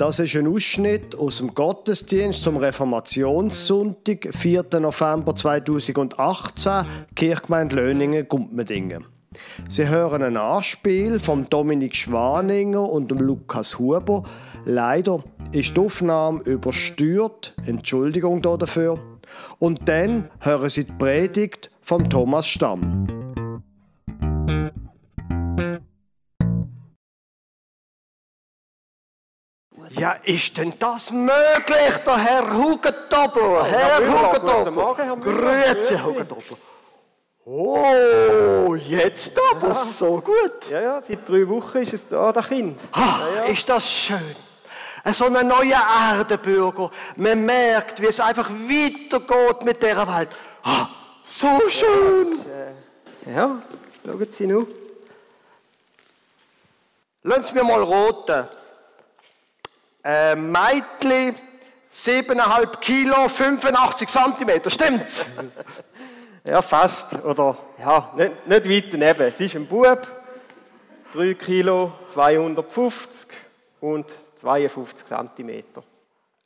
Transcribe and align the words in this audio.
Das 0.00 0.18
ist 0.18 0.34
ein 0.34 0.46
Ausschnitt 0.46 1.14
aus 1.14 1.36
dem 1.36 1.54
Gottesdienst 1.54 2.42
zum 2.42 2.56
Reformationssonntag, 2.56 4.30
4. 4.34 4.64
November 4.80 5.36
2018, 5.36 6.86
Kirchgemeinde 7.14 7.76
Löningen, 7.76 8.26
Gumpmendingen. 8.26 9.04
Sie 9.68 9.86
hören 9.86 10.22
ein 10.22 10.38
Anspiel 10.38 11.20
von 11.20 11.42
Dominik 11.42 11.94
Schwaninger 11.94 12.80
und 12.80 13.10
Lukas 13.10 13.78
Huber. 13.78 14.22
Leider 14.64 15.22
ist 15.52 15.76
die 15.76 15.80
Aufnahme 15.80 16.40
übersteuert, 16.44 17.52
Entschuldigung 17.66 18.40
dafür. 18.40 18.98
Und 19.58 19.86
dann 19.86 20.30
hören 20.38 20.70
Sie 20.70 20.84
die 20.84 20.92
Predigt 20.92 21.70
von 21.82 22.08
Thomas 22.08 22.48
Stamm. 22.48 23.19
Ja, 30.00 30.12
ist 30.24 30.56
denn 30.56 30.72
das 30.78 31.10
möglich, 31.10 31.94
der 32.06 32.16
Herr 32.16 32.54
Hugentobler? 32.54 33.66
Herr 33.66 33.98
Hugentobler. 33.98 35.16
Grüezi, 35.16 35.94
Herr 35.94 36.04
Hugentobler. 36.04 36.56
Oh, 37.44 38.74
jetzt 38.76 39.38
aber 39.52 39.74
so 39.74 40.22
gut. 40.22 40.70
Ja, 40.70 40.80
ja, 40.80 41.00
seit 41.02 41.28
drei 41.28 41.46
Wochen 41.46 41.78
ist 41.78 41.92
es 41.92 42.08
da, 42.08 42.32
das 42.32 42.48
Kind. 42.48 42.80
Ach, 42.92 43.20
ja, 43.20 43.44
ja. 43.44 43.52
ist 43.52 43.68
das 43.68 43.90
schön. 43.90 44.36
So 45.12 45.26
ein 45.26 45.46
neuer 45.46 45.82
Erdenbürger. 46.16 46.90
Man 47.16 47.44
merkt, 47.44 48.00
wie 48.00 48.06
es 48.06 48.20
einfach 48.20 48.48
weitergeht 48.48 49.64
mit 49.64 49.82
dieser 49.82 50.08
Welt. 50.16 50.30
Ah, 50.62 50.88
so 51.26 51.60
schön. 51.68 52.40
Äh, 53.26 53.34
ja, 53.34 53.60
schauen 54.06 54.28
Sie 54.32 54.46
nur. 54.46 54.66
Lassen 57.22 57.44
Sie 57.44 57.52
mir 57.52 57.64
mal 57.64 57.82
roten. 57.82 58.59
Äh, 60.02 60.34
Meitli, 60.34 61.34
7,5 61.92 62.78
Kilo, 62.78 63.28
85 63.28 64.08
Zentimeter, 64.08 64.70
stimmt's? 64.70 65.26
ja, 66.44 66.62
fast. 66.62 67.14
Oder, 67.24 67.56
ja, 67.78 68.10
nicht, 68.16 68.46
nicht 68.46 68.68
weit 68.68 68.92
daneben. 68.92 69.22
Es 69.22 69.40
ist 69.40 69.56
ein 69.56 69.66
Bub, 69.66 70.06
3 71.14 71.34
Kilo, 71.34 71.92
250 72.12 73.28
und 73.80 74.06
52 74.36 75.04
Zentimeter. 75.04 75.82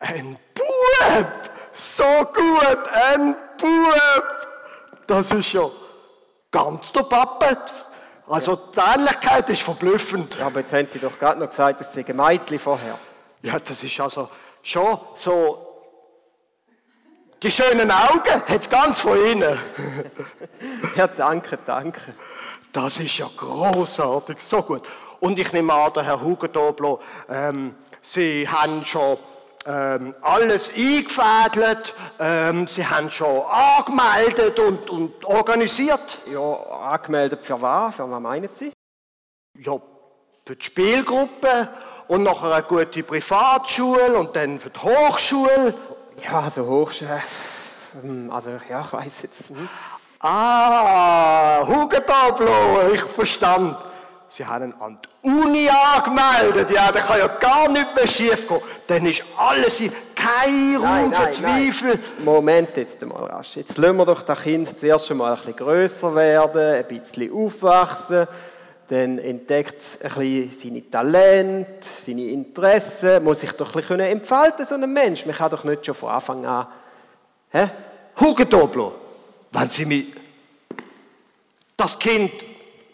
Ein 0.00 0.36
Bub! 0.54 1.26
So 1.72 2.04
gut, 2.34 2.78
ein 2.92 3.36
Bub! 3.60 5.04
Das 5.06 5.30
ist 5.30 5.52
ja 5.52 5.70
ganz 6.50 6.90
der 6.92 7.02
Papa. 7.02 7.56
Also 8.26 8.56
die 8.56 8.80
Ähnlichkeit 8.80 9.50
ist 9.50 9.62
verblüffend. 9.62 10.36
Ja, 10.38 10.46
aber 10.46 10.60
jetzt 10.60 10.72
haben 10.72 10.88
Sie 10.88 10.98
doch 10.98 11.18
gerade 11.18 11.38
noch 11.38 11.50
gesagt, 11.50 11.80
es 11.82 11.92
sei 11.92 12.04
ein 12.06 12.16
Meitli 12.16 12.58
vorher. 12.58 12.98
Ja, 13.44 13.58
das 13.58 13.82
ist 13.82 14.00
also 14.00 14.30
schon 14.62 14.98
so. 15.16 15.58
Die 17.42 17.50
schönen 17.50 17.90
Augen 17.90 18.42
hat 18.48 18.70
ganz 18.70 19.00
von 19.00 19.22
innen. 19.22 19.58
ja, 20.96 21.06
danke, 21.06 21.58
danke. 21.66 22.14
Das 22.72 22.98
ist 22.98 23.18
ja 23.18 23.28
großartig, 23.36 24.40
so 24.40 24.62
gut. 24.62 24.88
Und 25.20 25.38
ich 25.38 25.52
nehme 25.52 25.74
an, 25.74 25.92
der 25.92 26.04
Herr 26.04 26.22
Hugendoblo, 26.22 27.00
ähm, 27.28 27.74
Sie 28.00 28.48
haben 28.48 28.82
schon 28.82 29.18
ähm, 29.66 30.14
alles 30.22 30.70
eingefädelt, 30.70 31.94
ähm, 32.18 32.66
Sie 32.66 32.86
haben 32.86 33.10
schon 33.10 33.42
angemeldet 33.42 34.58
und, 34.58 34.88
und 34.88 35.22
organisiert. 35.26 36.18
Ja, 36.32 36.40
angemeldet 36.40 37.44
für 37.44 37.60
was? 37.60 37.94
Für 37.94 38.10
was 38.10 38.20
meinen 38.22 38.48
Sie? 38.54 38.72
Ja, 39.58 39.78
für 40.46 40.56
die 40.56 40.64
Spielgruppe 40.64 41.68
und 42.08 42.22
nachher 42.22 42.52
eine 42.52 42.62
gute 42.62 43.02
Privatschule 43.02 44.14
und 44.14 44.34
dann 44.36 44.58
für 44.58 44.70
die 44.70 44.80
Hochschule. 44.80 45.74
Ja, 46.22 46.40
also 46.40 46.66
Hochschule. 46.66 47.22
Ähm, 48.02 48.30
also, 48.30 48.50
ja, 48.68 48.82
ich 48.82 48.92
weiß 48.92 49.22
jetzt 49.22 49.50
nicht. 49.50 49.68
Ah, 50.20 51.66
Hugendablo, 51.66 52.92
ich 52.92 53.02
verstand. 53.02 53.76
Sie 54.26 54.44
haben 54.44 54.74
an 54.80 54.98
die 55.22 55.28
Uni 55.28 55.68
angemeldet. 55.68 56.70
Ja, 56.70 56.90
da 56.90 57.00
kann 57.00 57.18
ja 57.18 57.28
gar 57.28 57.68
nichts 57.68 57.94
mehr 57.94 58.06
schief 58.08 58.48
gehen. 58.48 58.60
Dann 58.86 59.06
ist 59.06 59.22
alles 59.36 59.80
in 59.80 59.92
kein 60.14 60.76
Raum 60.76 61.12
für 61.12 61.30
Zweifel. 61.30 61.98
Moment 62.24 62.76
jetzt 62.76 63.02
einmal 63.02 63.24
rasch. 63.26 63.56
Jetzt 63.56 63.76
lassen 63.76 63.96
wir 63.96 64.06
doch 64.06 64.22
das 64.22 64.42
Kind 64.42 64.78
zuerst 64.78 65.10
einmal 65.10 65.32
ein 65.32 65.38
bisschen 65.38 65.56
grösser 65.56 66.14
werden, 66.14 66.74
ein 66.74 66.88
bisschen 66.88 67.32
aufwachsen 67.32 68.26
dann 68.88 69.18
entdeckt 69.18 69.80
es 69.80 69.98
ein 70.02 70.20
bisschen 70.20 70.50
seine 70.50 70.90
Talente, 70.90 71.86
seine 72.04 72.24
Interessen, 72.26 73.24
muss 73.24 73.40
sich 73.40 73.52
doch 73.52 73.74
ein 73.74 73.80
bisschen 73.80 74.00
entfalten, 74.00 74.66
so 74.66 74.74
ein 74.74 74.92
Mensch. 74.92 75.24
Man 75.24 75.34
kann 75.34 75.50
doch 75.50 75.64
nicht 75.64 75.86
schon 75.86 75.94
von 75.94 76.10
Anfang 76.10 76.44
an... 76.44 76.66
Hä? 77.50 77.70
Hugendoblo, 78.20 78.92
wenn 79.52 79.70
Sie 79.70 79.84
mich... 79.84 80.06
Das 81.76 81.98
Kind 81.98 82.32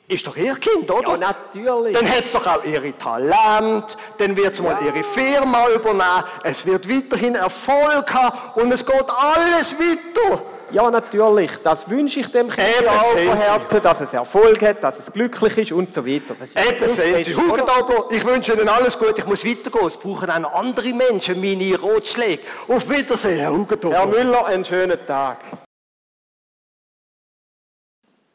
ist 0.09 0.27
doch 0.27 0.37
Ihr 0.37 0.55
Kind, 0.57 0.91
oder? 0.91 1.11
Ja, 1.11 1.17
natürlich. 1.17 1.97
Dann 1.97 2.09
hat 2.09 2.25
es 2.25 2.33
doch 2.33 2.47
auch 2.47 2.65
Ihre 2.65 2.97
Talent, 2.97 3.97
dann 4.19 4.37
wird 4.37 4.55
es 4.55 4.61
mal 4.61 4.77
ja. 4.81 4.87
Ihre 4.87 5.05
Firma 5.05 5.69
übernehmen, 5.69 6.25
es 6.45 6.65
wird 6.67 6.89
weiterhin 6.89 7.35
Erfolg 7.35 8.13
haben 8.13 8.61
und 8.61 8.73
es 8.73 8.85
geht 8.85 9.05
alles 9.09 9.77
weiter. 9.79 10.43
Ja, 10.73 10.91
natürlich. 10.91 11.51
Das 11.63 11.89
wünsche 11.89 12.21
ich 12.21 12.29
dem 12.29 12.49
Kind 12.49 12.89
auch 12.89 13.03
von 13.03 13.37
Herzen, 13.37 13.83
dass 13.83 14.01
es 14.01 14.13
Erfolg 14.13 14.63
hat, 14.63 14.83
dass 14.85 14.99
es 14.99 15.13
glücklich 15.13 15.59
ist 15.59 15.73
und 15.73 15.93
so 15.93 16.07
weiter. 16.07 16.35
Das 16.35 16.43
ist 16.43 16.59
Eben 16.59 16.89
sehen 16.89 17.25
Sie. 17.25 17.35
Hugendablo, 17.35 18.09
ich 18.11 18.25
wünsche 18.25 18.53
Ihnen 18.53 18.69
alles 18.69 18.99
Gute. 18.99 19.21
Ich 19.21 19.27
muss 19.27 19.45
weitergehen. 19.45 19.87
Es 19.87 19.97
brauchen 19.97 20.31
auch 20.31 20.55
andere 20.55 20.93
Menschen 20.93 21.41
meine 21.41 21.79
Rotschläge. 21.79 22.43
Auf 22.69 22.89
Wiedersehen, 22.89 23.39
Herr 23.39 23.53
Hugendablo. 23.53 23.93
Herr 23.93 24.07
Müller, 24.07 24.47
einen 24.47 24.65
schönen 24.65 24.99
Tag. 25.07 25.39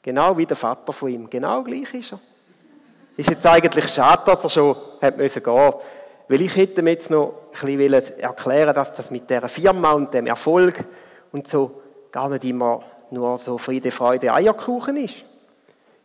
Genau 0.02 0.38
wie 0.38 0.46
der 0.46 0.58
Vater 0.58 0.94
von 0.94 1.10
ihm. 1.10 1.30
Genau 1.30 1.64
gleich 1.64 1.94
ist 1.94 2.12
er. 2.12 2.20
Ist 3.18 3.30
jetzt 3.30 3.48
eigentlich 3.48 3.88
schade, 3.88 4.24
dass 4.26 4.44
er 4.44 4.50
schon 4.50 4.76
hat 5.02 5.18
müssen 5.18 5.42
gehen 5.42 5.74
Weil 6.28 6.42
ich 6.42 6.56
hätte 6.56 6.82
mir 6.82 6.92
jetzt 6.92 7.10
noch 7.10 7.34
ein 7.60 7.78
bisschen 7.78 8.20
erklären 8.20 8.76
dass 8.76 8.94
das 8.94 9.10
mit 9.10 9.30
dieser 9.30 9.48
Firma 9.48 9.94
und 9.94 10.14
dem 10.14 10.28
Erfolg 10.28 10.84
und 11.32 11.48
so 11.48 11.82
gar 12.16 12.30
nicht 12.30 12.46
immer 12.46 12.82
nur 13.12 13.38
so 13.38 13.58
Friede, 13.58 13.92
Freude, 13.92 14.34
Eierkuchen 14.34 14.96
ist. 14.96 15.26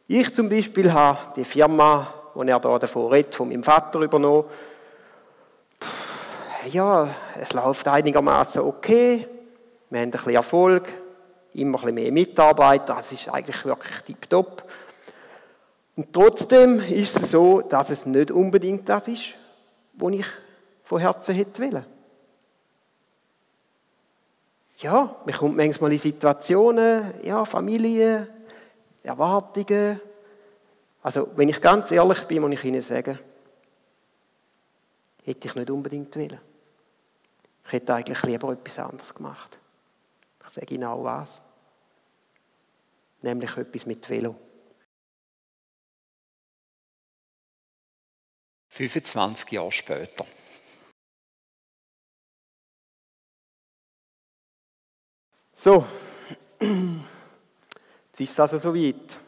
Ich 0.08 0.34
zum 0.34 0.48
Beispiel 0.48 0.92
habe 0.92 1.18
die 1.36 1.44
Firma, 1.44 2.12
wo 2.34 2.42
er 2.42 2.58
da 2.58 2.78
davon 2.80 3.12
redet, 3.12 3.32
von 3.32 3.48
meinem 3.48 3.62
Vater 3.62 4.00
übernommen. 4.00 4.42
Ja, 6.72 7.06
es 7.40 7.52
läuft 7.52 7.86
einigermaßen 7.86 8.60
okay. 8.60 9.24
Wir 9.88 10.00
haben 10.00 10.08
ein 10.08 10.10
bisschen 10.10 10.34
Erfolg, 10.34 10.88
immer 11.54 11.78
ein 11.78 11.82
bisschen 11.82 11.94
mehr 11.94 12.10
Mitarbeiter. 12.10 12.94
Das 12.96 13.12
ist 13.12 13.28
eigentlich 13.28 13.64
wirklich 13.64 14.02
tiptop. 14.02 14.64
Und 15.94 16.12
trotzdem 16.12 16.80
ist 16.80 17.22
es 17.22 17.30
so, 17.30 17.60
dass 17.60 17.90
es 17.90 18.04
nicht 18.04 18.32
unbedingt 18.32 18.88
das 18.88 19.06
ist, 19.06 19.34
was 19.92 20.12
ich 20.12 20.26
von 20.82 20.98
Herzen 20.98 21.36
hätte 21.36 21.62
wollen 21.62 21.99
ja, 24.80 25.16
man 25.24 25.34
kommt 25.34 25.56
manchmal 25.56 25.92
in 25.92 25.98
Situationen, 25.98 27.14
ja, 27.22 27.44
Familie, 27.44 28.28
Erwartungen. 29.02 30.00
Also, 31.02 31.28
wenn 31.36 31.48
ich 31.48 31.60
ganz 31.60 31.90
ehrlich 31.90 32.24
bin, 32.24 32.42
muss 32.42 32.52
ich 32.52 32.64
Ihnen 32.64 32.80
sagen, 32.80 33.18
hätte 35.24 35.48
ich 35.48 35.54
nicht 35.54 35.70
unbedingt 35.70 36.16
wollen. 36.16 36.40
Ich 37.66 37.72
hätte 37.72 37.94
eigentlich 37.94 38.22
lieber 38.22 38.52
etwas 38.52 38.78
anderes 38.78 39.14
gemacht. 39.14 39.58
Ich 40.44 40.50
sage 40.50 40.74
Ihnen 40.74 40.84
auch 40.84 41.04
was. 41.04 41.42
Nämlich 43.22 43.56
etwas 43.56 43.86
mit 43.86 44.08
Velo. 44.08 44.34
25 48.68 49.52
Jahre 49.52 49.70
später. 49.70 50.24
So, 55.62 55.84
jetzt 56.58 58.18
ist 58.18 58.30
es 58.30 58.40
also 58.40 58.56
soweit. 58.56 59.18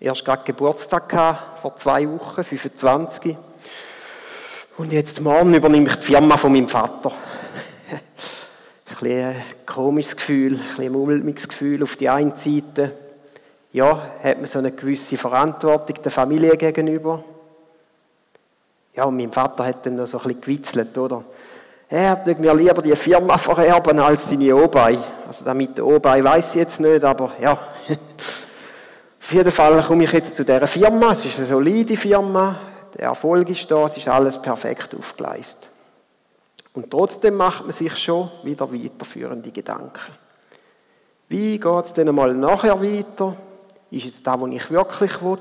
Erst 0.00 0.24
gerade 0.24 0.42
Geburtstag 0.44 1.06
gehabt, 1.06 1.60
vor 1.60 1.76
zwei 1.76 2.08
Wochen, 2.08 2.42
25. 2.42 3.36
Und 4.78 4.90
jetzt 4.90 5.20
morgen 5.20 5.52
übernehme 5.52 5.90
ich 5.90 5.96
die 5.96 6.06
Firma 6.06 6.38
von 6.38 6.50
meinem 6.50 6.66
Vater. 6.66 7.12
Das 8.86 8.94
ist 8.94 9.02
ein, 9.02 9.20
ein 9.20 9.44
komisches 9.66 10.16
Gefühl, 10.16 10.58
ein, 10.78 10.92
mulmiges 10.92 11.46
Gefühl 11.46 11.82
auf 11.82 11.96
die 11.96 12.08
einen 12.08 12.34
Seite. 12.34 12.94
Ja, 13.74 14.14
hat 14.22 14.38
man 14.38 14.46
so 14.46 14.60
eine 14.60 14.72
gewisse 14.72 15.18
Verantwortung 15.18 16.02
der 16.02 16.10
Familie 16.10 16.56
gegenüber. 16.56 17.22
Ja, 18.96 19.04
und 19.04 19.18
mein 19.18 19.30
Vater 19.30 19.66
hat 19.66 19.84
dann 19.84 19.96
noch 19.96 20.06
so 20.06 20.16
ein 20.16 20.22
bisschen 20.22 20.40
gewitzelt, 20.40 20.96
oder? 20.96 21.22
Er 21.90 22.26
würde 22.26 22.40
mir 22.40 22.54
lieber 22.54 22.82
die 22.82 22.94
Firma 22.94 23.38
vererben 23.38 23.98
als 23.98 24.28
seine 24.28 24.54
Obei. 24.54 24.98
Also 25.26 25.44
damit 25.44 25.78
der 25.78 25.86
Obei 25.86 26.22
weiß 26.22 26.50
ich 26.50 26.60
jetzt 26.60 26.80
nicht, 26.80 27.02
aber 27.02 27.32
ja. 27.40 27.52
Auf 29.20 29.32
jeden 29.32 29.50
Fall 29.50 29.82
komme 29.82 30.04
ich 30.04 30.12
jetzt 30.12 30.34
zu 30.34 30.44
dieser 30.44 30.66
Firma. 30.66 31.12
Es 31.12 31.24
ist 31.24 31.38
eine 31.38 31.46
solide 31.46 31.96
Firma. 31.96 32.58
der 32.94 33.06
Erfolg 33.06 33.48
ist 33.48 33.70
da, 33.70 33.86
es 33.86 33.96
ist 33.96 34.08
alles 34.08 34.40
perfekt 34.40 34.94
aufgeleistet. 34.94 35.70
Und 36.74 36.90
trotzdem 36.90 37.34
macht 37.34 37.62
man 37.62 37.72
sich 37.72 37.96
schon 37.96 38.30
wieder 38.42 38.70
weiterführende 38.72 39.50
Gedanken. 39.50 40.12
Wie 41.28 41.58
geht 41.58 41.84
es 41.84 41.92
denn 41.92 42.14
mal 42.14 42.34
nachher 42.34 42.82
weiter? 42.82 43.36
Ist 43.90 44.06
es 44.06 44.22
da, 44.22 44.38
wo 44.38 44.46
ich 44.46 44.70
wirklich 44.70 45.22
will? 45.22 45.38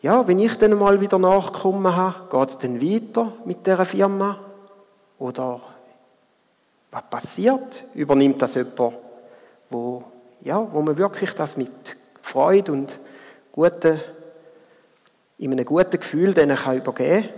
Ja, 0.00 0.26
wenn 0.26 0.38
ich 0.38 0.56
dann 0.56 0.78
mal 0.78 1.00
wieder 1.00 1.18
nachkommen 1.18 1.94
habe, 1.94 2.28
geht 2.30 2.48
es 2.48 2.58
dann 2.58 2.82
weiter 2.82 3.32
mit 3.44 3.66
der 3.66 3.84
Firma? 3.84 4.38
Oder 5.22 5.60
was 6.90 7.02
passiert? 7.08 7.84
Übernimmt 7.94 8.42
das 8.42 8.54
jemand, 8.54 8.98
wo, 9.70 10.02
ja, 10.40 10.66
wo 10.72 10.82
man 10.82 10.96
wirklich 10.96 11.32
das 11.34 11.56
mit 11.56 11.70
Freude 12.20 12.72
und 12.72 12.98
guten, 13.52 14.00
in 15.38 15.52
einem 15.52 15.64
guten 15.64 16.00
Gefühl 16.00 16.34
denen 16.34 16.56
kann 16.56 16.76
übergeben 16.76 17.22
kann? 17.22 17.34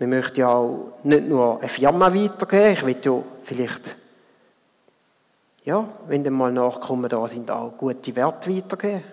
Man 0.00 0.10
möchte 0.10 0.40
ja 0.40 0.48
auch 0.48 0.94
nicht 1.04 1.28
nur 1.28 1.60
eine 1.60 1.68
Firma 1.68 2.12
weitergeben, 2.12 2.72
ich 2.72 2.84
will 2.84 2.96
ja 3.00 3.22
vielleicht, 3.44 3.96
ja, 5.64 5.88
wenn 6.08 6.24
dann 6.24 6.32
mal 6.32 6.50
Nachkommen 6.50 7.08
da 7.08 7.28
sind, 7.28 7.52
auch 7.52 7.78
gute 7.78 8.16
Werte 8.16 8.50
weitergeben. 8.50 9.04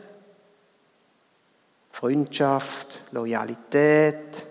Freundschaft, 1.91 3.01
Loyalität, 3.11 4.47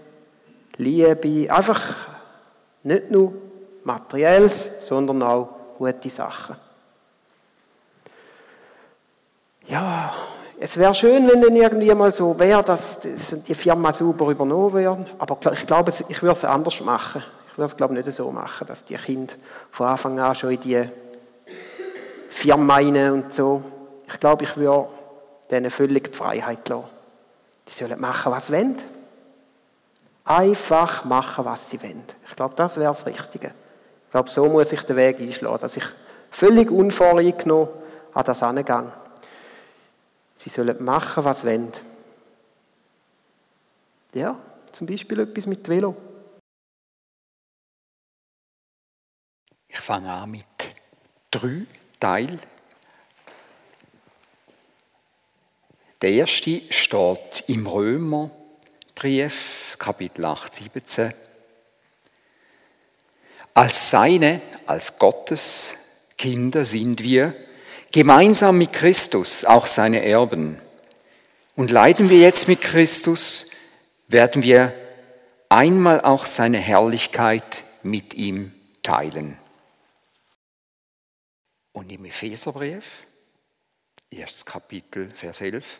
Liebe, 0.79 1.53
einfach 1.53 1.81
nicht 2.83 3.11
nur 3.11 3.35
materielles, 3.85 4.71
sondern 4.81 5.23
auch 5.23 5.49
gute 5.77 6.09
Sachen. 6.09 6.57
Ja, 9.67 10.15
es 10.59 10.77
wäre 10.77 10.95
schön, 10.95 11.29
wenn 11.29 11.41
dann 11.41 11.55
irgendwie 11.55 11.95
mal 11.95 12.13
so 12.13 12.39
wäre, 12.39 12.63
dass 12.65 12.99
die 13.01 13.55
Firma 13.55 13.93
sauber 13.93 14.31
übernommen 14.31 14.73
wird, 14.73 15.15
aber 15.19 15.53
ich 15.53 15.67
glaube, 15.67 15.93
ich 16.09 16.23
würde 16.23 16.33
es 16.33 16.45
anders 16.45 16.81
machen. 16.81 17.23
Ich 17.49 17.59
würde 17.59 17.71
es, 17.71 17.77
glaube 17.77 17.99
ich, 17.99 18.07
nicht 18.07 18.17
so 18.17 18.31
machen, 18.31 18.67
dass 18.67 18.85
die 18.85 18.95
Kinder 18.95 19.35
von 19.71 19.89
Anfang 19.89 20.19
an 20.19 20.35
schon 20.35 20.53
in 20.53 20.61
die 20.61 20.89
Firma 22.31 22.75
rein 22.75 23.13
und 23.13 23.33
so. 23.33 23.63
Ich 24.07 24.19
glaube, 24.19 24.45
ich 24.45 24.57
würde 24.57 24.89
denen 25.51 25.71
völlig 25.71 26.13
die 26.13 26.17
Freiheit 26.17 26.69
lassen. 26.69 26.85
Die 27.67 27.73
sollen 27.73 28.01
machen, 28.01 28.33
was 28.33 28.47
sie 28.47 28.53
wollen. 28.53 28.77
Einfach 30.29 31.07
machen, 31.07 31.47
was 31.47 31.71
sie 31.71 31.83
wollen. 31.83 32.05
Ich 32.29 32.37
glaube, 32.37 32.55
das 32.55 32.77
wäre 32.77 32.91
das 32.91 33.07
Richtige. 33.07 33.55
Ich 34.05 34.11
glaube, 34.11 34.29
so 34.29 34.47
muss 34.47 34.71
ich 34.73 34.83
den 34.83 34.97
Weg 34.97 35.19
einschlagen, 35.21 35.59
dass 35.59 35.79
ich 35.79 35.85
völlig 36.31 36.71
unvoreingenommen 36.71 37.71
an 38.13 38.25
das 38.25 38.43
angehe. 38.43 38.93
Sie 40.37 40.51
sollen 40.51 40.85
machen, 40.85 41.25
was 41.25 41.41
sie 41.41 41.47
wollen. 41.47 41.73
Ja, 44.13 44.39
zum 44.71 44.87
Beispiel 44.87 45.21
etwas 45.21 45.47
mit 45.47 45.67
Velo. 45.67 45.97
Ich 49.67 49.81
fange 49.81 50.13
an 50.13 50.31
mit 50.31 50.45
drei 51.31 51.63
Teilen. 51.99 52.41
Der 56.03 56.11
erste 56.11 56.61
steht 56.71 57.45
im 57.49 57.67
Römerbrief, 57.67 59.68
Kapitel 59.79 60.25
8, 60.25 60.55
17. 60.55 61.15
Als 63.55 63.91
seine, 63.91 64.41
als 64.67 64.99
Gottes 64.99 65.75
Kinder 66.17 66.65
sind 66.65 67.03
wir 67.03 67.35
gemeinsam 67.93 68.59
mit 68.59 68.73
Christus 68.73 69.45
auch 69.45 69.67
seine 69.67 70.05
Erben. 70.05 70.61
Und 71.57 71.71
leiden 71.71 72.09
wir 72.09 72.19
jetzt 72.19 72.49
mit 72.49 72.61
Christus, 72.61 73.51
werden 74.09 74.43
wir 74.43 74.75
einmal 75.49 76.01
auch 76.01 76.27
seine 76.27 76.59
Herrlichkeit 76.59 77.65
mit 77.83 78.15
ihm 78.15 78.55
teilen. 78.83 79.39
Und 81.73 81.91
im 81.91 82.05
Epheserbrief, 82.05 83.07
erstes 84.11 84.45
Kapitel, 84.45 85.11
Vers 85.15 85.41
11, 85.41 85.79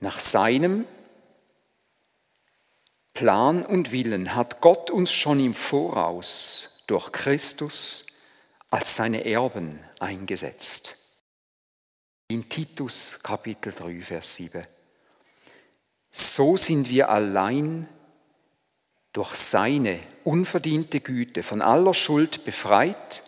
nach 0.00 0.20
seinem 0.20 0.84
Plan 3.18 3.66
und 3.66 3.90
Willen 3.90 4.36
hat 4.36 4.60
Gott 4.60 4.92
uns 4.92 5.10
schon 5.10 5.44
im 5.44 5.52
Voraus 5.52 6.84
durch 6.86 7.10
Christus 7.10 8.06
als 8.70 8.94
seine 8.94 9.24
Erben 9.24 9.80
eingesetzt. 9.98 11.24
In 12.28 12.48
Titus 12.48 13.18
Kapitel 13.20 13.72
3, 13.72 14.02
Vers 14.02 14.36
7. 14.36 14.64
So 16.12 16.56
sind 16.56 16.90
wir 16.90 17.08
allein 17.10 17.88
durch 19.12 19.34
seine 19.34 19.98
unverdiente 20.22 21.00
Güte 21.00 21.42
von 21.42 21.60
aller 21.60 21.94
Schuld 21.94 22.44
befreit 22.44 23.24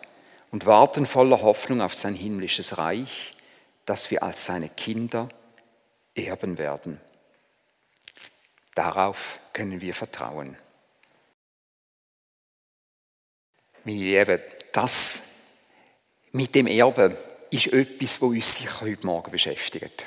und 0.51 0.65
warten 0.65 1.05
voller 1.05 1.41
Hoffnung 1.41 1.81
auf 1.81 1.95
sein 1.95 2.15
himmlisches 2.15 2.77
Reich, 2.77 3.31
das 3.85 4.09
wir 4.09 4.23
als 4.23 4.45
seine 4.45 4.69
Kinder 4.69 5.27
erben 6.15 6.57
werden. 6.57 7.01
Darauf 8.75 9.39
können 9.53 9.81
wir 9.81 9.93
vertrauen. 9.93 10.57
Meine 13.83 13.97
Lieben, 13.97 14.41
das 14.73 15.23
mit 16.31 16.55
dem 16.55 16.67
Erbe 16.67 17.17
ist 17.49 17.67
etwas, 17.67 18.21
was 18.21 18.29
uns 18.29 18.55
sicher 18.55 18.81
heute 18.81 19.05
Morgen 19.05 19.31
beschäftigt. 19.31 20.05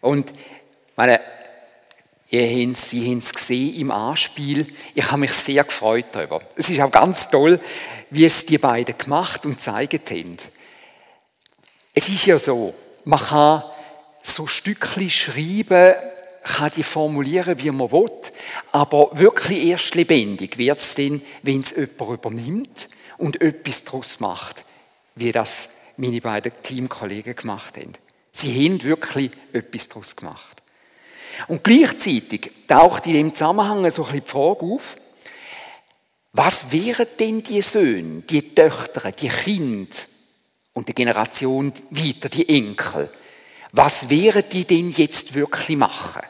Und 0.00 0.32
meine, 0.96 1.20
ihr 2.30 2.66
habt, 2.66 2.76
es 2.76 3.32
gesehen 3.32 3.80
im 3.80 3.90
Anspiel. 3.90 4.66
Ich 4.94 5.04
habe 5.10 5.20
mich 5.20 5.32
sehr 5.32 5.62
gefreut 5.64 6.06
darüber. 6.12 6.42
Es 6.56 6.70
ist 6.70 6.80
auch 6.80 6.90
ganz 6.90 7.30
toll, 7.30 7.60
wie 8.10 8.24
es 8.24 8.46
die 8.46 8.58
beiden 8.58 8.98
gemacht 8.98 9.46
und 9.46 9.56
gezeigt 9.56 10.10
haben. 10.10 10.38
Es 11.92 12.08
ist 12.08 12.26
ja 12.26 12.38
so, 12.38 12.74
man 13.04 13.20
kann 13.20 13.62
so 14.22 14.46
Stückchen 14.46 15.10
schreiben, 15.10 15.94
kann 16.44 16.70
die 16.76 16.82
formulieren, 16.82 17.58
wie 17.58 17.70
man 17.70 17.90
will, 17.90 18.10
aber 18.70 19.10
wirklich 19.14 19.66
erst 19.66 19.94
lebendig 19.94 20.58
wird 20.58 20.78
es 20.78 20.94
dann, 20.94 21.20
wenn 21.42 21.62
es 21.62 21.70
jemand 21.70 22.18
übernimmt 22.18 22.88
und 23.16 23.40
etwas 23.40 23.84
daraus 23.84 24.20
macht, 24.20 24.64
wie 25.14 25.32
das 25.32 25.70
meine 25.96 26.20
beiden 26.20 26.52
Teamkollegen 26.62 27.34
gemacht 27.34 27.76
haben. 27.78 27.92
Sie 28.30 28.52
haben 28.52 28.82
wirklich 28.82 29.30
etwas 29.52 29.88
daraus 29.88 30.16
gemacht. 30.16 30.62
Und 31.48 31.64
gleichzeitig 31.64 32.52
taucht 32.68 33.06
in 33.06 33.14
dem 33.14 33.34
Zusammenhang 33.34 33.90
so 33.90 34.04
ein 34.04 34.12
bisschen 34.12 34.24
die 34.24 34.30
Frage 34.30 34.64
auf, 34.64 34.96
was 36.32 36.72
wären 36.72 37.06
denn 37.18 37.42
die 37.42 37.62
Söhne, 37.62 38.22
die 38.22 38.54
Töchter, 38.54 39.12
die 39.12 39.28
Kinder 39.28 39.96
und 40.72 40.88
die 40.88 40.94
Generation 40.94 41.72
weiter, 41.90 42.28
die 42.28 42.48
Enkel, 42.48 43.08
was 43.72 44.08
wären 44.08 44.44
die 44.52 44.64
denn 44.64 44.90
jetzt 44.90 45.34
wirklich 45.34 45.76
machen? 45.76 46.22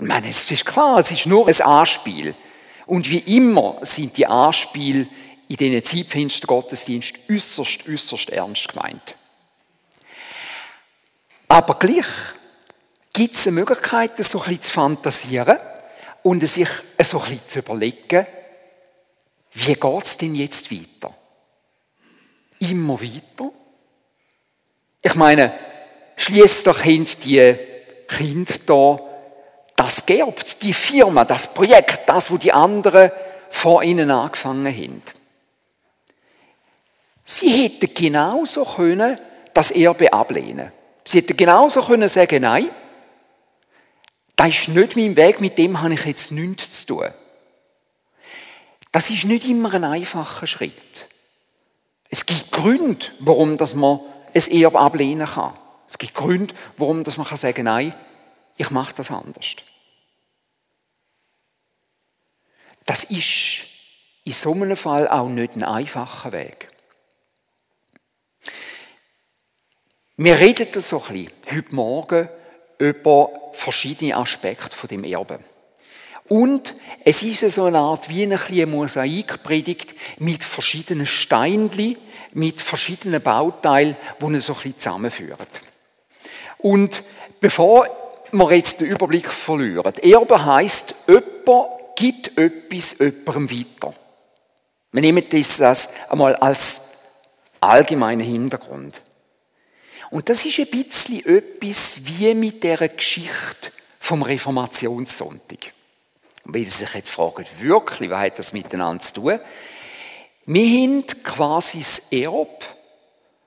Ich 0.00 0.06
meine, 0.06 0.28
es 0.28 0.50
ist 0.50 0.64
klar, 0.64 0.98
es 0.98 1.10
ist 1.10 1.26
nur 1.26 1.48
ein 1.48 1.60
Anspiel. 1.60 2.34
Und 2.86 3.10
wie 3.10 3.36
immer 3.36 3.78
sind 3.82 4.16
die 4.16 4.26
Anspiele 4.26 5.06
in 5.48 5.56
diesen 5.56 5.84
Zeitfenster 5.84 6.46
Gottesdienst 6.46 7.14
äußerst, 7.28 7.88
äußerst 7.88 8.30
ernst 8.30 8.68
gemeint. 8.68 9.14
Aber 11.48 11.74
gleich 11.78 12.06
gibt 13.12 13.34
es 13.34 13.46
eine 13.46 13.56
Möglichkeit, 13.56 14.18
das 14.18 14.30
so 14.30 14.38
ein 14.38 14.44
bisschen 14.44 14.62
zu 14.62 14.72
fantasieren 14.72 15.58
und 16.22 16.46
sich 16.46 16.68
so 17.02 17.18
ein 17.18 17.24
bisschen 17.24 17.48
zu 17.48 17.58
überlegen, 17.58 18.26
wie 19.54 19.74
geht 19.74 20.04
es 20.04 20.16
denn 20.16 20.34
jetzt 20.34 20.70
weiter? 20.70 21.12
Immer 22.60 23.00
weiter? 23.00 23.50
Ich 25.02 25.14
meine, 25.14 25.52
schließlich 26.16 26.84
haben 26.84 27.06
die 27.24 27.56
Kinder 28.06 28.54
da 28.66 29.07
das 29.78 30.04
geerbt, 30.04 30.62
die 30.62 30.74
Firma, 30.74 31.24
das 31.24 31.54
Projekt, 31.54 32.08
das, 32.08 32.32
wo 32.32 32.36
die 32.36 32.52
anderen 32.52 33.12
vor 33.48 33.84
ihnen 33.84 34.10
angefangen 34.10 34.66
haben. 34.66 35.02
Sie 37.24 37.50
hätten 37.50 37.94
genauso 37.94 38.64
können 38.64 39.18
das 39.54 39.70
Erbe 39.70 40.12
ablehnen. 40.12 40.72
Sie 41.04 41.18
hätten 41.18 41.36
genauso 41.36 41.82
können 41.82 42.08
sagen, 42.08 42.42
nein, 42.42 42.68
das 44.34 44.48
ist 44.48 44.68
nicht 44.68 44.96
mein 44.96 45.16
Weg, 45.16 45.40
mit 45.40 45.56
dem 45.58 45.80
habe 45.80 45.94
ich 45.94 46.04
jetzt 46.04 46.32
nichts 46.32 46.80
zu 46.80 46.94
tun. 46.94 47.08
Das 48.90 49.10
ist 49.10 49.24
nicht 49.24 49.46
immer 49.46 49.72
ein 49.74 49.84
einfacher 49.84 50.48
Schritt. 50.48 51.06
Es 52.10 52.26
gibt 52.26 52.50
Gründe, 52.50 53.06
warum 53.20 53.56
man 53.76 54.00
ein 54.34 54.50
Erbe 54.50 54.78
ablehnen 54.78 55.26
kann. 55.26 55.54
Es 55.86 55.98
gibt 55.98 56.14
Gründe, 56.14 56.54
warum 56.76 57.02
man 57.02 57.26
kann 57.26 57.36
sagen 57.38 57.64
nein, 57.64 57.94
ich 58.56 58.70
mache 58.70 58.94
das 58.94 59.12
anders. 59.12 59.56
Das 62.88 63.04
ist 63.04 63.66
in 64.24 64.32
so 64.32 64.52
einem 64.52 64.74
Fall 64.74 65.08
auch 65.08 65.28
nicht 65.28 65.54
ein 65.54 65.62
einfacher 65.62 66.32
Weg. 66.32 66.68
Wir 70.16 70.40
reden 70.40 70.80
so 70.80 71.02
ein 71.02 71.12
bisschen 71.12 71.32
heute 71.52 71.74
Morgen 71.74 72.28
über 72.78 73.28
verschiedene 73.52 74.16
Aspekte 74.16 74.74
von 74.74 74.88
dem 74.88 75.04
Erbe. 75.04 75.38
Und 76.28 76.76
es 77.04 77.22
ist 77.22 77.40
so 77.50 77.66
eine 77.66 77.76
Art 77.76 78.08
wie 78.08 78.22
eine 78.22 78.66
Mosaikpredigt 78.66 79.94
mit 80.18 80.42
verschiedenen 80.42 81.04
Steinchen, 81.04 81.98
mit 82.32 82.62
verschiedenen 82.62 83.20
Bauteilen, 83.20 83.98
die 84.18 84.24
ihn 84.24 84.40
so 84.40 84.54
ein 84.54 84.56
bisschen 84.56 84.78
zusammenführen. 84.78 85.46
Und 86.56 87.02
bevor 87.38 87.86
wir 88.32 88.52
jetzt 88.52 88.80
den 88.80 88.86
Überblick 88.86 89.30
verlieren, 89.30 89.92
Erbe 89.98 90.46
heisst, 90.46 90.94
jemand 91.06 91.77
gibt 91.98 92.38
etwas 92.38 92.98
jemandem 93.00 93.50
weiter. 93.50 93.94
Wir 94.92 95.00
nehmen 95.00 95.24
das 95.28 95.90
einmal 96.08 96.36
als 96.36 96.98
allgemeinen 97.60 98.20
Hintergrund. 98.20 99.02
Und 100.10 100.28
das 100.28 100.44
ist 100.44 100.60
ein 100.60 100.68
bisschen 100.68 101.26
etwas 101.26 102.00
wie 102.04 102.34
mit 102.34 102.62
der 102.62 102.88
Geschichte 102.88 103.72
vom 103.98 104.22
Reformationssonntag. 104.22 105.72
Und 106.44 106.54
wenn 106.54 106.64
Sie 106.64 106.70
sich 106.70 106.94
jetzt 106.94 107.10
fragen, 107.10 107.44
wirklich, 107.58 108.08
was 108.10 108.20
hat 108.20 108.38
das 108.38 108.52
miteinander 108.52 109.02
zu 109.02 109.14
tun? 109.14 109.40
Wir 110.46 110.82
haben 110.82 111.04
quasi 111.24 111.80
das 111.80 112.12
Erb 112.12 112.64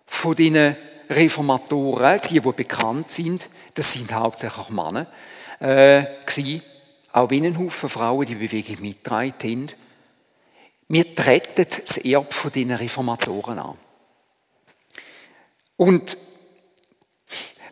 von 0.06 0.36
diesen 0.36 0.76
Reformatoren, 1.10 2.20
die, 2.30 2.42
die 2.42 2.52
bekannt 2.52 3.10
sind, 3.10 3.48
das 3.76 3.94
sind 3.94 4.12
hauptsächlich 4.12 4.70
Männer, 4.70 5.08
äh, 5.62 6.04
gewesen, 6.26 6.62
auch 7.14 7.30
wenn 7.30 7.46
ein 7.46 7.58
Haufen 7.58 7.90
Frauen 7.90 8.26
die 8.26 8.36
Bewegung 8.36 8.82
mitgetragen 8.82 9.34
haben. 9.44 9.68
Wir 10.88 11.16
treten 11.16 11.66
das 11.70 11.98
Erb 11.98 12.34
von 12.34 12.52
diesen 12.52 12.72
Reformatoren 12.72 13.60
an. 13.60 13.78
Und 15.78 16.18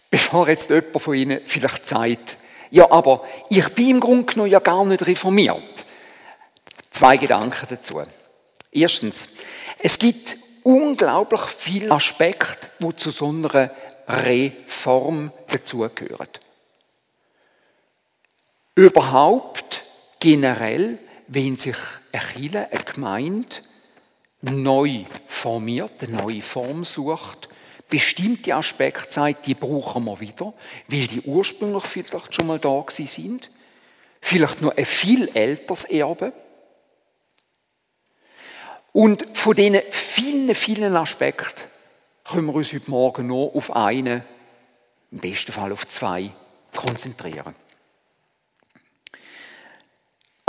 bevor 0.09 0.47
jetzt 0.47 0.69
jemand 0.69 1.01
von 1.01 1.13
Ihnen 1.13 1.41
vielleicht 1.45 1.87
sagt, 1.87 2.37
ja, 2.71 2.89
aber 2.91 3.25
ich 3.49 3.67
bin 3.69 3.89
im 3.89 3.99
Grunde 3.99 4.25
genommen 4.25 4.51
ja 4.51 4.59
gar 4.59 4.85
nicht 4.85 5.05
reformiert. 5.05 5.85
Zwei 6.91 7.17
Gedanken 7.17 7.67
dazu. 7.69 8.01
Erstens, 8.71 9.37
es 9.79 9.97
gibt 9.97 10.37
unglaublich 10.63 11.41
viele 11.41 11.91
Aspekte, 11.91 12.69
die 12.79 12.95
zu 12.95 13.11
so 13.11 13.29
einer 13.29 13.71
Reform 14.07 15.31
dazugehören. 15.47 16.27
Überhaupt 18.79 19.83
generell, 20.21 20.99
wenn 21.27 21.57
sich 21.57 21.75
eine 22.13 22.23
Kirche, 22.23 22.71
eine 22.71 22.83
Gemeinde 22.85 23.57
neu 24.39 25.03
formiert, 25.27 26.01
eine 26.01 26.15
neue 26.15 26.41
Form 26.41 26.85
sucht, 26.85 27.49
bestimmte 27.89 28.55
Aspekte 28.55 29.11
sagt, 29.11 29.47
die 29.47 29.53
brauchen 29.53 30.05
wir 30.05 30.21
wieder, 30.21 30.53
weil 30.87 31.07
die 31.07 31.19
ursprünglich 31.19 31.83
vielleicht 31.83 32.33
schon 32.33 32.47
mal 32.47 32.57
da 32.57 32.85
sind. 32.87 33.49
Vielleicht 34.21 34.61
nur 34.61 34.77
ein 34.77 34.85
viel 34.85 35.29
älteres 35.33 35.83
Erbe. 35.83 36.31
Und 38.93 39.25
von 39.33 39.57
diesen 39.57 39.81
vielen, 39.89 40.55
vielen 40.55 40.95
Aspekten 40.95 41.63
können 42.23 42.47
wir 42.47 42.55
uns 42.55 42.71
heute 42.71 42.89
Morgen 42.89 43.27
nur 43.27 43.53
auf 43.53 43.75
einen, 43.75 44.23
im 45.11 45.17
besten 45.17 45.51
Fall 45.51 45.73
auf 45.73 45.85
zwei, 45.85 46.31
konzentrieren. 46.73 47.53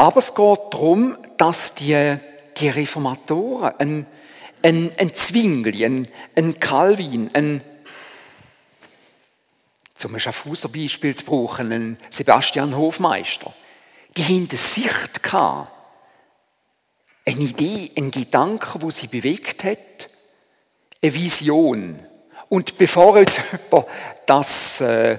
Aber 0.01 0.19
es 0.19 0.35
geht 0.35 0.59
darum, 0.71 1.19
dass 1.37 1.75
die, 1.75 2.17
die 2.57 2.69
Reformatoren 2.71 3.75
ein 3.79 4.07
ein, 4.63 4.91
ein 4.99 5.15
Zwingli, 5.15 5.85
ein, 5.85 6.09
ein 6.37 6.59
Calvin, 6.61 7.31
ein, 7.35 7.63
zum 9.95 10.19
Schaffhauser 10.19 10.69
Beispiel 10.69 11.15
zu 11.15 11.25
brauchen, 11.25 11.73
ein 11.73 11.99
Sebastian 12.11 12.77
Hofmeister, 12.77 13.53
die 14.17 14.25
haben 14.25 14.49
eine 14.49 14.59
Sicht 14.59 15.23
gehabt, 15.23 15.71
eine 17.27 17.41
Idee, 17.41 17.91
ein 17.97 18.11
Gedanke, 18.11 18.81
wo 18.83 18.91
sie 18.91 19.07
bewegt 19.07 19.65
hat, 19.65 20.09
eine 21.03 21.15
Vision. 21.15 21.99
Und 22.49 22.77
bevor 22.79 23.19
jetzt 23.19 23.41
jemand 23.71 23.87
das 24.27 24.81
äh, 24.81 25.19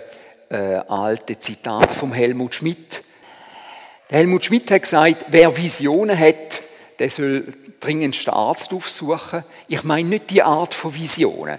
äh, 0.49 0.75
alte 0.87 1.39
Zitat 1.39 1.93
vom 1.93 2.11
Helmut 2.11 2.55
Schmidt, 2.55 3.03
der 4.11 4.19
Helmut 4.19 4.43
Schmidt 4.43 4.69
hat 4.69 4.81
gesagt, 4.81 5.25
wer 5.29 5.55
Visionen 5.55 6.19
hat, 6.19 6.61
der 6.99 7.09
soll 7.09 7.53
dringendsten 7.79 8.33
Arzt 8.33 8.73
aufsuchen. 8.73 9.45
Ich 9.69 9.83
meine 9.83 10.09
nicht 10.09 10.29
die 10.29 10.43
Art 10.43 10.73
von 10.73 10.93
Visionen, 10.93 11.57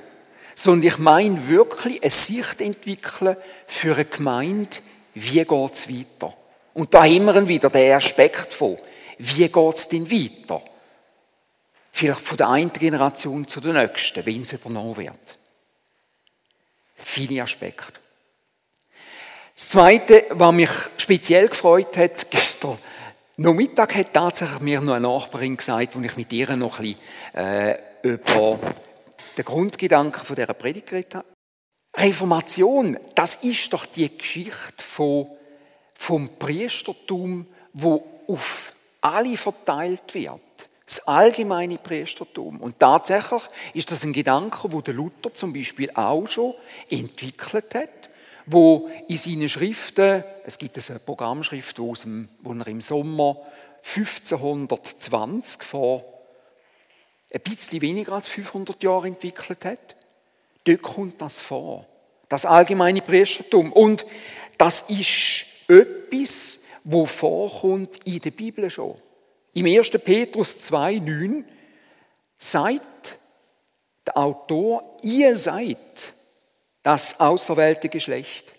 sondern 0.54 0.86
ich 0.86 0.98
meine 0.98 1.48
wirklich 1.48 2.02
eine 2.02 2.10
Sicht 2.10 2.60
entwickeln 2.60 3.36
für 3.66 3.94
eine 3.94 4.04
Gemeinde, 4.04 4.76
wie 5.14 5.42
geht 5.42 5.74
es 5.74 5.88
weiter. 5.88 6.34
Und 6.74 6.92
da 6.92 7.04
wir 7.04 7.48
wieder 7.48 7.70
den 7.70 7.92
Aspekt 7.94 8.52
von, 8.52 8.76
wie 9.16 9.48
geht 9.48 9.74
es 9.74 9.88
denn 9.88 10.10
weiter? 10.10 10.62
Vielleicht 11.90 12.20
von 12.20 12.36
der 12.36 12.50
einen 12.50 12.72
Generation 12.72 13.48
zu 13.48 13.60
der 13.60 13.72
nächsten, 13.72 14.24
wenn 14.26 14.42
es 14.42 14.52
übernommen 14.52 14.96
wird. 14.98 15.36
Viele 16.96 17.42
Aspekte. 17.42 18.00
Das 19.62 19.68
Zweite, 19.68 20.24
was 20.30 20.52
mich 20.52 20.70
speziell 20.96 21.46
gefreut 21.46 21.96
hat, 21.96 22.28
gestern 22.32 22.76
noch 23.36 23.54
Mittag 23.54 23.94
hat 23.94 24.12
tatsächlich 24.12 24.58
mir 24.58 24.80
noch 24.80 24.94
eine 24.94 25.06
Nachbarin 25.06 25.56
gesagt, 25.56 25.94
als 25.94 26.04
ich 26.04 26.16
mit 26.16 26.32
ihr 26.32 26.56
noch 26.56 26.80
ein 26.80 26.96
bisschen 27.32 27.46
äh, 27.46 27.78
über 28.02 28.58
den 29.38 29.44
Grundgedanken 29.44 30.24
von 30.24 30.34
dieser 30.34 30.52
Predigt 30.54 30.88
geredet 30.88 31.14
habe. 31.14 31.26
Reformation, 31.96 32.98
das 33.14 33.36
ist 33.36 33.72
doch 33.72 33.86
die 33.86 34.18
Geschichte 34.18 34.82
von, 34.82 35.28
vom 35.94 36.28
Priestertum, 36.40 37.46
wo 37.72 38.04
auf 38.26 38.72
alle 39.00 39.36
verteilt 39.36 40.12
wird. 40.12 40.40
Das 40.86 41.06
allgemeine 41.06 41.78
Priestertum. 41.78 42.60
Und 42.60 42.80
tatsächlich 42.80 43.42
ist 43.74 43.92
das 43.92 44.02
ein 44.02 44.12
Gedanke, 44.12 44.72
wo 44.72 44.80
der 44.80 44.94
Luther 44.94 45.32
zum 45.32 45.52
Beispiel 45.52 45.92
auch 45.94 46.26
schon 46.26 46.52
entwickelt 46.90 47.76
hat 47.76 48.01
wo 48.46 48.90
in 49.08 49.16
seinen 49.16 49.48
Schriften, 49.48 50.24
es 50.44 50.58
gibt 50.58 50.76
eine 50.90 50.98
Programmschrift, 50.98 51.78
wo 51.78 51.94
er 51.94 52.66
im 52.66 52.80
Sommer 52.80 53.36
1520 53.84 55.62
vor 55.62 56.04
ein 57.32 57.40
bisschen 57.40 57.80
weniger 57.80 58.12
als 58.12 58.26
500 58.26 58.82
Jahren 58.82 59.06
entwickelt 59.06 59.64
hat. 59.64 59.96
Dort 60.64 60.82
kommt 60.82 61.20
das 61.20 61.40
vor. 61.40 61.86
Das 62.28 62.44
allgemeine 62.44 63.00
Priestertum. 63.00 63.72
Und 63.72 64.04
das 64.58 64.82
ist 64.90 65.46
etwas, 65.68 66.64
wo 66.84 67.06
vorkommt 67.06 68.06
in 68.06 68.20
der 68.20 68.30
Bibel 68.32 68.68
schon. 68.68 68.94
Im 69.54 69.66
1. 69.66 69.90
Petrus 69.90 70.70
2,9 70.70 71.44
sagt 72.38 73.18
der 74.06 74.16
Autor, 74.16 74.98
ihr 75.02 75.36
seid 75.36 75.78
das 76.82 77.20
auserwählte 77.20 77.88
Geschlecht, 77.88 78.54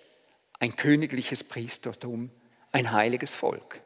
ein 0.59 0.75
königliches 0.75 1.43
Priestertum, 1.43 2.31
ein 2.71 2.91
heiliges 2.91 3.33
Volk. 3.33 3.81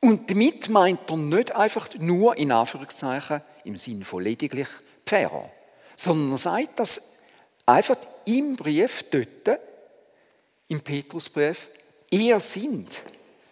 Und 0.00 0.30
damit 0.30 0.68
meint 0.68 1.10
er 1.10 1.16
nicht 1.16 1.52
einfach 1.52 1.88
nur 1.94 2.36
in 2.36 2.52
Anführungszeichen 2.52 3.42
im 3.64 3.76
Sinn 3.76 4.04
von 4.04 4.22
lediglich 4.22 4.68
Pfarrer, 5.06 5.50
sondern 5.96 6.32
er 6.32 6.38
sagt 6.38 6.78
das 6.78 7.22
einfach 7.66 7.96
im 8.26 8.56
Brief 8.56 9.04
dort, 9.10 9.60
im 10.68 10.82
Petrusbrief, 10.82 11.68
ihr 12.10 12.38
sind 12.40 13.02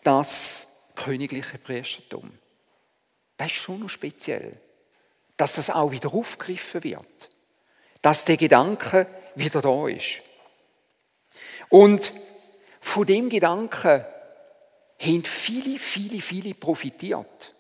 das 0.02 0.90
königliche 0.94 1.58
Priestertum. 1.58 2.30
Das 3.36 3.48
ist 3.48 3.54
schon 3.54 3.80
noch 3.80 3.90
speziell, 3.90 4.60
dass 5.36 5.54
das 5.54 5.70
auch 5.70 5.90
wieder 5.90 6.12
aufgegriffen 6.12 6.84
wird 6.84 7.31
dass 8.02 8.24
der 8.24 8.36
Gedanke 8.36 9.06
wieder 9.34 9.62
da 9.62 9.88
ist. 9.88 10.20
Und 11.68 12.12
von 12.80 13.06
dem 13.06 13.28
Gedanken 13.28 14.04
haben 15.00 15.24
viele, 15.24 15.78
viele, 15.78 16.20
viele 16.20 16.54
profitiert. 16.54 17.54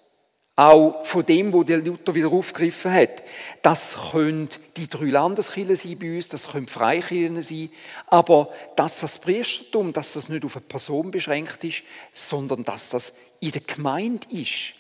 Auch 0.54 1.06
von 1.06 1.24
dem, 1.24 1.52
wo 1.52 1.62
der 1.62 1.78
Luther 1.78 2.14
wieder 2.14 2.30
aufgegriffen 2.30 2.92
hat. 2.92 3.22
Das 3.62 4.10
können 4.10 4.50
die 4.76 4.88
drei 4.88 5.06
Landeskirchen 5.06 5.76
sein 5.76 5.98
bei 5.98 6.14
uns, 6.14 6.28
das 6.28 6.48
können 6.48 6.66
Freikirchen 6.66 7.42
sein, 7.42 7.70
aber 8.08 8.52
dass 8.76 9.00
das 9.00 9.18
Priestertum, 9.18 9.94
dass 9.94 10.12
das 10.12 10.28
nicht 10.28 10.44
auf 10.44 10.56
eine 10.56 10.66
Person 10.66 11.10
beschränkt 11.10 11.64
ist, 11.64 11.84
sondern 12.12 12.64
dass 12.64 12.90
das 12.90 13.16
in 13.40 13.52
der 13.52 13.62
Gemeinde 13.62 14.26
ist, 14.30 14.74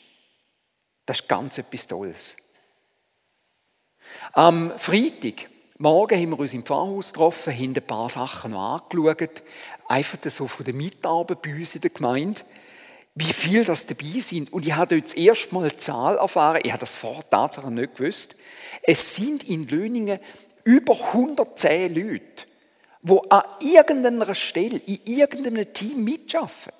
das 1.06 1.20
ist 1.20 1.28
ganz 1.28 1.56
etwas 1.56 1.88
Tolles. 1.88 2.36
Am 4.34 4.78
Freitag 4.78 5.48
Morgen 5.82 6.16
haben 6.16 6.30
wir 6.30 6.38
uns 6.38 6.54
im 6.54 6.62
Pfarrhaus 6.62 7.12
getroffen, 7.12 7.52
haben 7.52 7.74
ein 7.74 7.82
paar 7.82 8.08
Sachen 8.08 8.52
noch 8.52 8.84
angeschaut, 8.88 9.42
einfach 9.88 10.16
so 10.30 10.46
von 10.46 10.64
der 10.64 10.74
Mitarbeit 10.74 11.42
bei 11.42 11.56
uns 11.56 11.74
in 11.74 11.80
der 11.80 11.90
Gemeinde, 11.90 12.42
wie 13.16 13.32
viel 13.32 13.64
das 13.64 13.86
dabei 13.86 14.20
sind. 14.20 14.52
Und 14.52 14.64
ich 14.64 14.76
habe 14.76 14.94
dort 14.94 15.06
das 15.06 15.14
erste 15.14 15.52
Mal 15.52 15.64
eine 15.64 15.76
Zahl 15.78 16.18
erfahren, 16.18 16.60
ich 16.62 16.70
habe 16.70 16.78
das 16.78 16.94
vorher 16.94 17.28
tatsächlich 17.28 17.72
nicht 17.72 17.96
gewusst. 17.96 18.36
Es 18.84 19.16
sind 19.16 19.42
in 19.48 19.66
Löningen 19.66 20.20
über 20.62 20.94
110 20.94 21.92
Leute, 21.96 22.44
wo 23.02 23.18
an 23.28 23.42
irgendeiner 23.58 24.36
Stelle, 24.36 24.80
in 24.86 25.00
irgendeinem 25.04 25.72
Team 25.72 26.04
mitschaffen. 26.04 26.74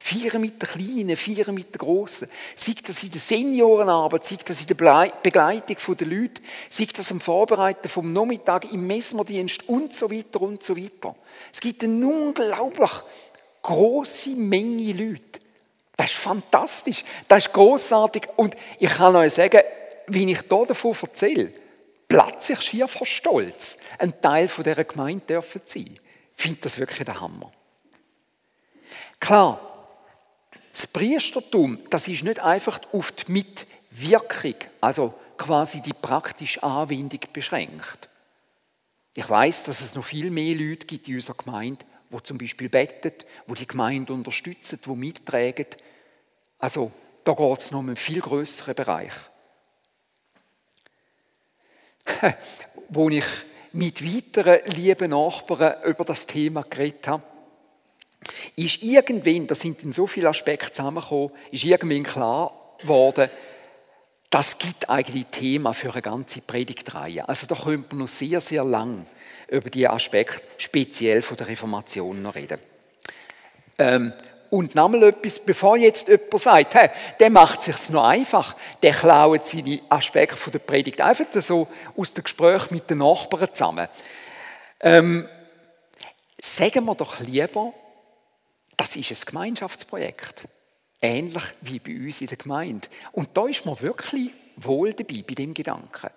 Feiern 0.00 0.40
mit 0.40 0.62
der 0.62 0.68
Kleinen, 0.68 1.16
feiern 1.16 1.54
mit 1.54 1.74
der 1.74 1.78
Grossen. 1.78 2.28
Sei 2.54 2.74
das 2.86 3.02
in 3.02 3.10
der 3.10 3.20
Seniorenarbeit, 3.20 4.24
sei 4.24 4.38
das 4.44 4.60
in 4.60 4.68
der 4.68 5.10
Begleitung 5.22 5.96
der 5.96 6.06
Leute, 6.06 6.40
sei 6.70 6.86
das 6.94 7.10
am 7.10 7.20
Vorbereiten 7.20 7.88
vom 7.88 8.12
Nachmittag 8.12 8.72
im 8.72 8.86
Messmerdienst 8.86 9.68
und 9.68 9.94
so 9.94 10.10
weiter 10.10 10.40
und 10.40 10.62
so 10.62 10.76
weiter. 10.76 11.14
Es 11.52 11.60
gibt 11.60 11.82
eine 11.82 12.06
unglaublich 12.06 12.90
große 13.62 14.30
Menge 14.30 14.92
Leute. 14.92 15.40
Das 15.96 16.10
ist 16.10 16.16
fantastisch, 16.16 17.04
das 17.26 17.46
ist 17.46 17.52
großartig 17.52 18.22
und 18.36 18.54
ich 18.78 18.90
kann 18.90 19.16
euch 19.16 19.34
sagen, 19.34 19.60
wie 20.06 20.30
ich 20.30 20.40
hier 20.40 20.66
davon 20.66 20.96
erzähle, 21.02 21.50
platze 22.06 22.52
ich 22.52 22.60
schier 22.62 22.88
vor 22.88 23.06
Stolz, 23.06 23.78
ein 23.98 24.20
Teil 24.22 24.46
dieser 24.46 24.84
Gemeinde 24.84 25.26
dürfen 25.26 25.60
sein. 25.64 25.98
Ich 26.36 26.42
finde 26.42 26.60
das 26.60 26.78
wirklich 26.78 27.04
der 27.04 27.20
Hammer. 27.20 27.52
Klar, 29.18 29.60
das 30.78 30.86
Priestertum, 30.86 31.78
das 31.90 32.06
ist 32.06 32.22
nicht 32.22 32.38
einfach 32.38 32.80
auf 32.92 33.10
die 33.10 33.32
Mitwirkung, 33.32 34.54
also 34.80 35.12
quasi 35.36 35.82
die 35.82 35.92
praktische 35.92 36.62
Anwendung 36.62 37.18
beschränkt. 37.32 38.08
Ich 39.16 39.28
weiß, 39.28 39.64
dass 39.64 39.80
es 39.80 39.96
noch 39.96 40.04
viel 40.04 40.30
mehr 40.30 40.54
Leute 40.54 40.86
gibt 40.86 41.08
in 41.08 41.16
unserer 41.16 41.36
Gemeinde, 41.36 41.84
wo 42.10 42.20
zum 42.20 42.38
Beispiel 42.38 42.68
bettet, 42.68 43.26
wo 43.48 43.54
die 43.54 43.66
Gemeinde 43.66 44.12
unterstützen, 44.12 44.78
wo 44.84 44.94
mittragen. 44.94 45.66
Also 46.60 46.92
da 47.24 47.32
geht 47.32 47.58
es 47.58 47.72
noch 47.72 47.80
um 47.80 47.88
einen 47.88 47.96
viel 47.96 48.20
größeren 48.20 48.76
Bereich. 48.76 49.12
wo 52.88 53.08
ich 53.10 53.26
mit 53.72 54.04
weiteren 54.06 54.64
lieben 54.70 55.10
Nachbarn 55.10 55.82
über 55.82 56.04
das 56.04 56.24
Thema 56.26 56.62
geredet 56.62 57.08
habe, 57.08 57.24
ist 58.56 58.82
irgendwann, 58.82 59.46
da 59.46 59.54
sind 59.54 59.82
in 59.82 59.92
so 59.92 60.06
viele 60.06 60.28
Aspekte 60.28 60.72
zusammengekommen, 60.72 61.30
ist 61.50 61.64
irgendwann 61.64 62.02
klar 62.02 62.76
geworden, 62.80 63.30
das 64.30 64.58
gibt 64.58 64.90
eigentlich 64.90 65.26
Thema 65.30 65.72
für 65.72 65.92
eine 65.92 66.02
ganze 66.02 66.42
Predigtreihe. 66.42 67.26
Also 67.26 67.46
da 67.46 67.54
könnte 67.54 67.94
man 67.94 68.04
noch 68.04 68.08
sehr, 68.08 68.40
sehr 68.40 68.62
lang 68.62 69.06
über 69.48 69.70
die 69.70 69.88
Aspekte 69.88 70.42
speziell 70.58 71.22
von 71.22 71.36
der 71.38 71.48
Reformation 71.48 72.20
noch 72.20 72.34
reden. 72.34 72.58
Ähm, 73.78 74.12
und 74.50 74.74
nochmal 74.74 75.02
etwas, 75.04 75.38
bevor 75.38 75.76
jetzt 75.76 76.08
jemand 76.08 76.38
sagt, 76.38 76.74
hey, 76.74 76.90
der 77.20 77.30
macht 77.30 77.62
sich's 77.62 77.90
noch 77.90 78.06
einfach, 78.06 78.56
der 78.82 78.92
klaut 78.92 79.46
seine 79.46 79.80
Aspekte 79.88 80.36
von 80.36 80.52
der 80.52 80.58
Predigt 80.58 81.00
einfach 81.00 81.26
so 81.34 81.68
aus 81.96 82.14
dem 82.14 82.24
Gespräch 82.24 82.70
mit 82.70 82.88
den 82.88 82.98
Nachbarn 82.98 83.48
zusammen. 83.52 83.88
Ähm, 84.80 85.28
sagen 86.40 86.84
wir 86.84 86.94
doch 86.94 87.20
lieber, 87.20 87.72
das 88.78 88.96
ist 88.96 89.10
ein 89.10 89.26
Gemeinschaftsprojekt. 89.26 90.48
Ähnlich 91.02 91.44
wie 91.60 91.78
bei 91.78 91.94
uns 91.96 92.20
in 92.22 92.28
der 92.28 92.38
Gemeinde. 92.38 92.88
Und 93.12 93.36
da 93.36 93.46
ist 93.46 93.66
man 93.66 93.78
wirklich 93.80 94.30
wohl 94.56 94.94
dabei, 94.94 95.22
bei 95.26 95.34
dem 95.34 95.52
Gedanken. 95.52 96.10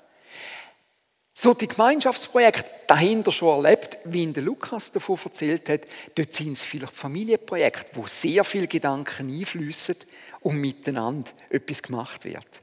So 1.34 1.54
die 1.54 1.68
Gemeinschaftsprojekte 1.68 2.70
dahinter 2.88 3.32
schon 3.32 3.64
erlebt, 3.64 3.98
wie 4.06 4.24
in 4.24 4.34
der 4.34 4.44
Lukas 4.44 4.92
davon 4.92 5.18
erzählt 5.24 5.70
hat, 5.70 5.82
dort 6.16 6.34
sind 6.34 6.54
es 6.54 6.64
vielleicht 6.64 6.94
Familienprojekte, 6.94 7.96
wo 7.96 8.06
sehr 8.06 8.44
viel 8.44 8.68
Gedanken 8.68 9.30
einflüssen 9.30 9.96
und 10.42 10.58
miteinander 10.58 11.32
etwas 11.50 11.82
gemacht 11.82 12.26
wird. 12.26 12.62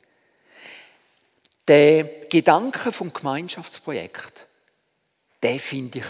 Der 1.66 2.04
Gedanke 2.28 2.92
vom 2.92 3.12
Gemeinschaftsprojekt, 3.12 4.46
der 5.42 5.58
finde 5.58 5.98
ich 5.98 6.06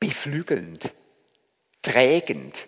beflügelnd, 0.00 0.92
trägend. 1.84 2.66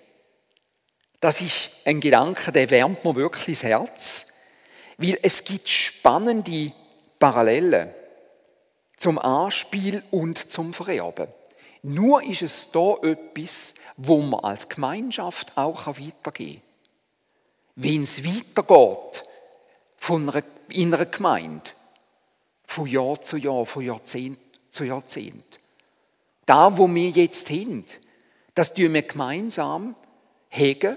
Das 1.18 1.40
ist 1.40 1.70
ein 1.84 2.00
Gedanke, 2.00 2.52
der 2.52 2.70
wärmt 2.70 3.04
mir 3.04 3.16
wirklich 3.16 3.58
das 3.58 3.68
Herz, 3.68 4.34
weil 4.98 5.18
es 5.22 5.42
gibt 5.42 5.68
spannende 5.68 6.70
Parallelen 7.18 7.92
zum 8.96 9.18
Anspiel 9.18 10.02
und 10.10 10.50
zum 10.52 10.72
Vererben. 10.72 11.28
Nur 11.82 12.22
ist 12.22 12.42
es 12.42 12.70
da 12.70 12.96
etwas, 13.02 13.74
wo 13.96 14.18
man 14.20 14.40
als 14.40 14.68
Gemeinschaft 14.68 15.56
auch 15.56 15.86
weitergehen 15.86 16.60
kann. 16.60 16.62
Wenn 17.76 18.02
es 18.02 18.24
weitergeht 18.24 19.24
von 19.96 20.28
einer, 20.28 20.42
in 20.68 20.92
einer 20.92 21.06
Gemeinde, 21.06 21.70
von 22.64 22.86
Jahr 22.86 23.20
zu 23.20 23.36
Jahr, 23.36 23.64
von 23.66 23.84
Jahrzehnt 23.84 24.38
zu 24.70 24.84
Jahrzehnt. 24.84 25.58
Da, 26.44 26.76
wo 26.76 26.92
wir 26.92 27.10
jetzt 27.10 27.46
sind, 27.46 27.86
das 28.56 28.72
tun 28.72 28.94
wir 28.94 29.02
gemeinsam 29.02 29.94
hegen, 30.48 30.96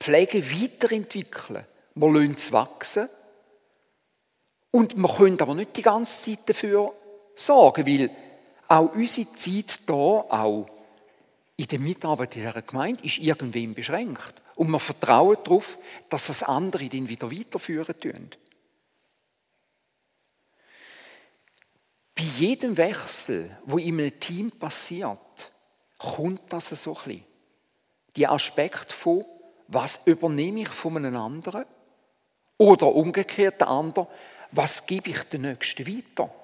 pflegen, 0.00 0.42
weiterentwickeln. 0.42 1.66
Wir 1.94 2.08
lassen 2.08 2.34
es 2.34 2.50
wachsen 2.50 3.08
und 4.70 4.96
wir 4.96 5.08
können 5.16 5.38
aber 5.38 5.54
nicht 5.54 5.76
die 5.76 5.82
ganze 5.82 6.30
Zeit 6.30 6.48
dafür 6.48 6.94
sorgen, 7.36 7.86
weil 7.86 8.10
auch 8.68 8.94
unsere 8.94 9.30
Zeit 9.34 9.80
da, 9.86 9.92
auch 9.92 10.66
in 11.56 11.66
der 11.66 11.78
Mitarbeit 11.78 12.34
in 12.36 12.42
dieser 12.42 12.62
Gemeinde, 12.62 13.04
ist 13.04 13.18
irgendwann 13.18 13.74
beschränkt. 13.74 14.34
Und 14.54 14.70
wir 14.70 14.80
vertrauen 14.80 15.36
darauf, 15.44 15.76
dass 16.08 16.28
das 16.28 16.42
andere 16.42 16.88
dann 16.88 17.08
wieder 17.08 17.30
weiterführen 17.30 18.00
tun. 18.00 18.30
Bei 22.14 22.22
jedem 22.22 22.78
Wechsel, 22.78 23.58
wo 23.66 23.76
in 23.76 24.00
einem 24.00 24.18
Team 24.18 24.50
passiert, 24.52 25.50
kommt 26.00 26.52
das 26.52 26.68
so 26.68 26.96
ein 26.96 27.04
bisschen. 27.04 27.24
Die 28.16 28.26
Aspekt 28.26 28.90
von, 28.90 29.24
was 29.68 30.06
übernehme 30.06 30.62
ich 30.62 30.68
von 30.68 30.96
einem 30.96 31.16
anderen? 31.16 31.64
Oder 32.56 32.92
umgekehrt 32.94 33.60
der 33.60 33.68
andere, 33.68 34.08
was 34.50 34.86
gebe 34.86 35.10
ich 35.10 35.22
den 35.24 35.42
Nächsten 35.42 35.86
weiter? 35.86 36.34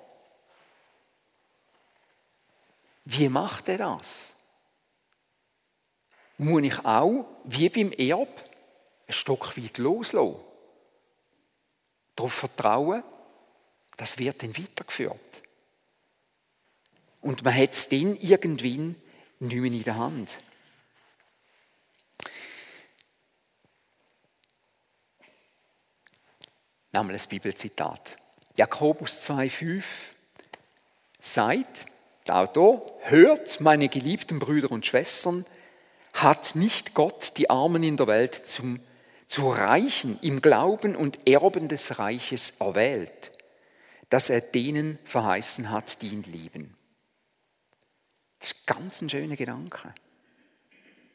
Wie 3.05 3.29
macht 3.29 3.69
er 3.69 3.79
das? 3.79 4.35
Muss 6.39 6.63
ich 6.63 6.85
auch, 6.85 7.27
wie 7.45 7.69
beim 7.69 7.93
Erb, 7.93 8.29
ein 9.09 9.13
Stück 9.13 9.57
weit 9.57 9.79
loslassen? 9.79 10.37
Darauf 12.15 12.33
vertrauen, 12.33 13.03
das 13.97 14.19
wird 14.19 14.43
dann 14.43 14.57
weitergeführt. 14.57 15.21
Und 17.23 17.43
man 17.43 17.57
hat 17.57 17.73
es 17.73 17.89
dann 17.89 18.17
irgendwann 18.17 18.97
nicht 19.41 19.55
mehr 19.57 19.71
in 19.71 19.83
der 19.83 19.97
Hand. 19.97 20.39
Nochmal 26.93 27.15
ein 27.15 27.29
Bibelzitat. 27.29 28.17
Jakobus 28.57 29.29
2,5 29.29 29.85
sagt, 31.21 31.87
der 32.27 32.37
Autor, 32.37 32.87
hört, 33.03 33.61
meine 33.61 33.89
geliebten 33.89 34.39
Brüder 34.39 34.71
und 34.71 34.87
Schwestern, 34.87 35.45
hat 36.15 36.55
nicht 36.55 36.95
Gott 36.95 37.37
die 37.37 37.51
Armen 37.51 37.83
in 37.83 37.99
der 37.99 38.07
Welt 38.07 38.35
zum, 38.35 38.81
zu 39.27 39.51
Reichen 39.51 40.19
im 40.23 40.41
Glauben 40.41 40.97
und 40.97 41.29
Erben 41.29 41.69
des 41.69 41.99
Reiches 41.99 42.61
erwählt, 42.61 43.31
dass 44.09 44.31
er 44.31 44.41
denen 44.41 44.99
verheißen 45.05 45.71
hat, 45.71 46.01
die 46.01 46.09
ihn 46.09 46.23
lieben. 46.23 46.76
Das 48.47 48.53
ist 48.53 48.67
ganz 48.69 49.03
ein 49.03 49.11
schöner 49.11 49.35
Gedanke. 49.35 49.93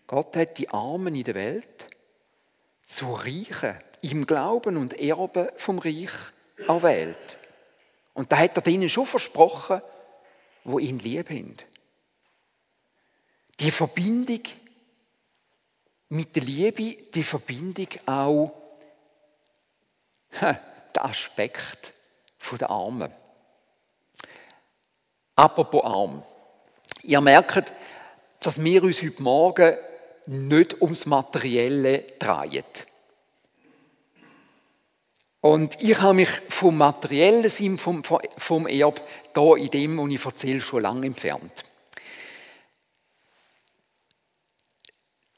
Gott 0.06 0.36
hat 0.36 0.58
die 0.58 0.68
Armen 0.68 1.16
in 1.16 1.24
der 1.24 1.36
Welt 1.36 1.88
zu 2.84 3.14
Reichen 3.14 3.80
im 4.02 4.26
Glauben 4.26 4.76
und 4.76 5.00
Erben 5.00 5.48
vom 5.56 5.80
Reich 5.80 6.12
erwählt. 6.68 7.38
Und 8.14 8.34
da 8.34 8.38
hat 8.38 8.58
er 8.58 8.62
denen 8.62 8.90
schon 8.90 9.06
versprochen, 9.06 9.82
wo 10.66 10.78
ihn 10.78 11.00
lieb 11.00 11.30
haben. 11.30 11.56
Die 13.62 13.72
Verbindung 13.72 14.42
mit 16.10 16.36
der 16.36 16.44
Liebe, 16.44 17.02
die 17.14 17.24
Verbindung 17.24 17.88
auch, 18.08 18.52
der 20.42 21.06
Aspekt 21.06 21.94
der 22.60 22.70
Armen. 22.70 23.14
Apropos 25.38 25.86
Arm. 25.86 26.26
Ihr 27.04 27.22
merkt, 27.22 27.74
dass 28.40 28.64
wir 28.64 28.84
uns 28.84 29.02
heute 29.02 29.22
Morgen 29.22 29.78
nicht 30.28 30.82
ums 30.82 31.06
Materielle 31.06 32.04
drehen. 32.20 32.64
Und 35.42 35.82
ich 35.82 36.00
habe 36.00 36.14
mich 36.14 36.30
vom 36.30 36.78
materiellen 36.78 37.50
Sinn 37.50 37.80
vom, 37.80 38.04
vom 38.04 38.68
Erb 38.68 39.02
da 39.34 39.56
in 39.56 39.72
dem, 39.72 39.98
was 39.98 40.12
ich 40.12 40.26
erzähle, 40.26 40.62
schon 40.62 40.84
lange 40.84 41.08
entfernt. 41.08 41.66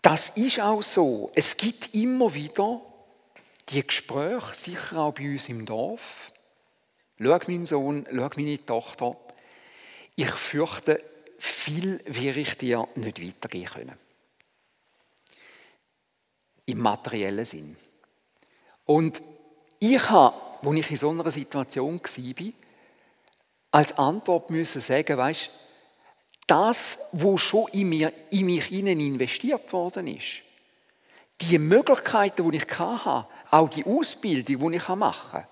Das 0.01 0.29
ist 0.31 0.59
auch 0.59 0.83
so. 0.83 1.31
Es 1.33 1.55
gibt 1.55 1.95
immer 1.95 2.33
wieder 2.33 2.81
die 3.69 3.87
Gespräche, 3.87 4.53
sicher 4.53 4.97
auch 4.97 5.13
bei 5.13 5.31
uns 5.31 5.47
im 5.47 5.65
Dorf. 5.65 6.33
Schau, 7.17 7.39
mein 7.47 7.65
Sohn, 7.65 8.05
schau, 8.13 8.29
meine 8.35 8.65
Tochter. 8.65 9.15
ich 10.17 10.31
fürchte, 10.31 11.01
viel 11.43 11.99
werde 12.05 12.39
ich 12.39 12.57
dir 12.57 12.87
nicht 12.95 13.21
weitergehen 13.21 13.65
können. 13.65 13.97
Im 16.65 16.79
materiellen 16.79 17.43
Sinn. 17.43 17.75
Und 18.85 19.21
ich 19.79 20.09
habe, 20.09 20.35
als 20.65 20.77
ich 20.77 20.91
in 20.91 20.95
so 20.95 21.09
einer 21.09 21.29
Situation 21.29 21.99
war, 21.99 22.53
als 23.71 23.97
Antwort 23.97 24.49
müssen 24.49 24.79
sagen, 24.79 25.17
weißt, 25.17 25.49
das, 26.47 27.09
was 27.11 27.41
schon 27.41 27.67
in, 27.73 27.89
mir, 27.89 28.13
in 28.29 28.45
mich 28.45 28.71
investiert 28.71 29.71
worden 29.73 30.07
ist, 30.07 30.43
die 31.41 31.59
Möglichkeiten, 31.59 32.49
die 32.49 32.57
ich 32.57 32.79
hatte, 32.79 33.27
auch 33.51 33.69
die 33.69 33.85
Ausbildung, 33.85 34.69
die 34.69 34.75
ich 34.77 34.87
machen 34.87 35.43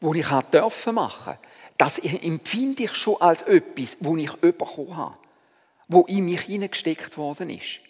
kann, 0.00 0.12
die 0.12 0.20
ich 0.20 0.86
machen, 0.92 1.38
das 1.78 1.98
empfinde 1.98 2.82
ich 2.82 2.94
schon 2.94 3.20
als 3.20 3.42
etwas, 3.42 3.98
wo 4.00 4.16
ich 4.16 4.32
bekommen 4.32 4.96
habe, 4.96 5.16
wo 5.86 6.02
in 6.02 6.24
mich 6.24 6.42
hineingesteckt 6.42 7.16
worden 7.16 7.50
ist. 7.50 7.80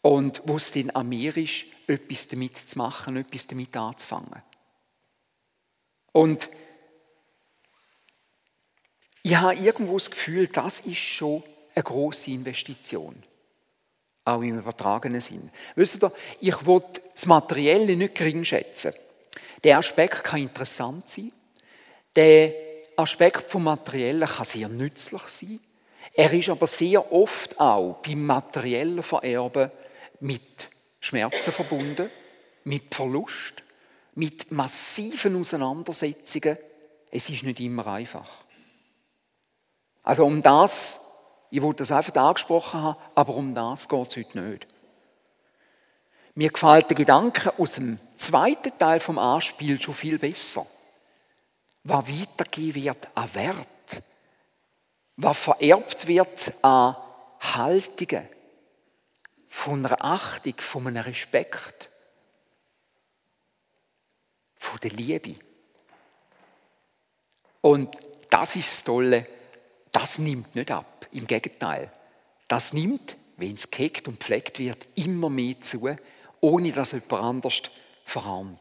Und 0.00 0.40
wo 0.44 0.56
es 0.56 0.72
dann 0.72 0.90
an 0.90 1.08
mir 1.08 1.36
ist, 1.36 1.66
etwas 1.86 2.28
damit 2.28 2.56
zu 2.56 2.78
machen, 2.78 3.16
etwas 3.16 3.46
damit 3.46 3.76
anzufangen. 3.76 4.42
Und 6.12 6.48
ich 9.22 9.36
habe 9.36 9.54
irgendwo 9.54 9.94
das 9.94 10.10
Gefühl, 10.10 10.46
das 10.46 10.80
ist 10.80 10.96
schon 10.96 11.42
eine 11.74 11.82
große 11.82 12.30
Investition. 12.30 13.22
Auch 14.24 14.40
im 14.40 14.58
übertragenen 14.58 15.20
Sinn. 15.20 15.50
Wisst 15.74 16.02
ihr, 16.02 16.12
ich 16.40 16.66
will 16.66 16.82
das 17.12 17.26
Materielle 17.26 17.96
nicht 17.96 18.14
gering 18.14 18.44
schätzen. 18.44 18.94
Der 19.62 19.78
Aspekt 19.78 20.24
kann 20.24 20.40
interessant 20.40 21.10
sein. 21.10 21.32
Der 22.16 22.52
Aspekt 22.96 23.50
vom 23.50 23.64
Materiellen 23.64 24.26
kann 24.26 24.46
sehr 24.46 24.68
nützlich 24.68 25.22
sein. 25.22 25.60
Er 26.14 26.32
ist 26.32 26.48
aber 26.48 26.66
sehr 26.66 27.12
oft 27.12 27.60
auch 27.60 27.98
beim 28.02 28.24
materiellen 28.24 29.02
Vererben 29.02 29.70
mit 30.20 30.70
Schmerzen 30.98 31.52
verbunden, 31.52 32.10
mit 32.64 32.94
Verlust, 32.94 33.62
mit 34.14 34.50
massiven 34.50 35.38
Auseinandersetzungen. 35.38 36.56
Es 37.10 37.28
ist 37.28 37.42
nicht 37.42 37.60
immer 37.60 37.86
einfach. 37.86 38.28
Also 40.02 40.24
um 40.24 40.40
das, 40.40 41.00
ich 41.50 41.60
wollte 41.60 41.82
das 41.82 41.92
einfach 41.92 42.14
angesprochen 42.16 42.82
haben, 42.82 42.98
aber 43.14 43.34
um 43.34 43.54
das 43.54 43.88
geht 43.88 44.08
es 44.08 44.16
heute 44.16 44.40
nicht. 44.40 44.66
Mir 46.34 46.50
gefällt 46.50 46.88
der 46.88 46.96
Gedanke 46.96 47.52
aus 47.58 47.74
dem 47.74 47.98
zweiten 48.16 48.76
Teil 48.78 49.00
vom 49.00 49.18
Anspiel 49.18 49.80
schon 49.80 49.94
viel 49.94 50.18
besser. 50.18 50.66
Was 51.88 52.08
weitergegeben 52.08 52.82
wird 52.82 53.10
an 53.14 53.34
Wert, 53.34 54.02
was 55.16 55.38
vererbt 55.38 56.08
wird 56.08 56.52
an 56.62 56.96
Haltungen, 57.40 58.28
von 59.46 59.86
einer 59.86 60.04
Achtung, 60.04 60.54
von 60.58 60.88
einem 60.88 61.04
Respekt, 61.04 61.88
von 64.56 64.80
der 64.80 64.90
Liebe. 64.90 65.36
Und 67.60 67.96
das 68.30 68.56
ist 68.56 68.68
das 68.68 68.84
Tolle, 68.84 69.24
das 69.92 70.18
nimmt 70.18 70.56
nicht 70.56 70.72
ab. 70.72 71.06
Im 71.12 71.28
Gegenteil, 71.28 71.92
das 72.48 72.72
nimmt, 72.72 73.16
wenn 73.36 73.54
es 73.54 73.70
gehegt 73.70 74.08
und 74.08 74.20
pflegt 74.20 74.58
wird, 74.58 74.88
immer 74.96 75.30
mehr 75.30 75.60
zu, 75.60 75.88
ohne 76.40 76.72
dass 76.72 76.92
jemand 76.92 77.12
anders 77.12 77.62
verarmt. 78.04 78.60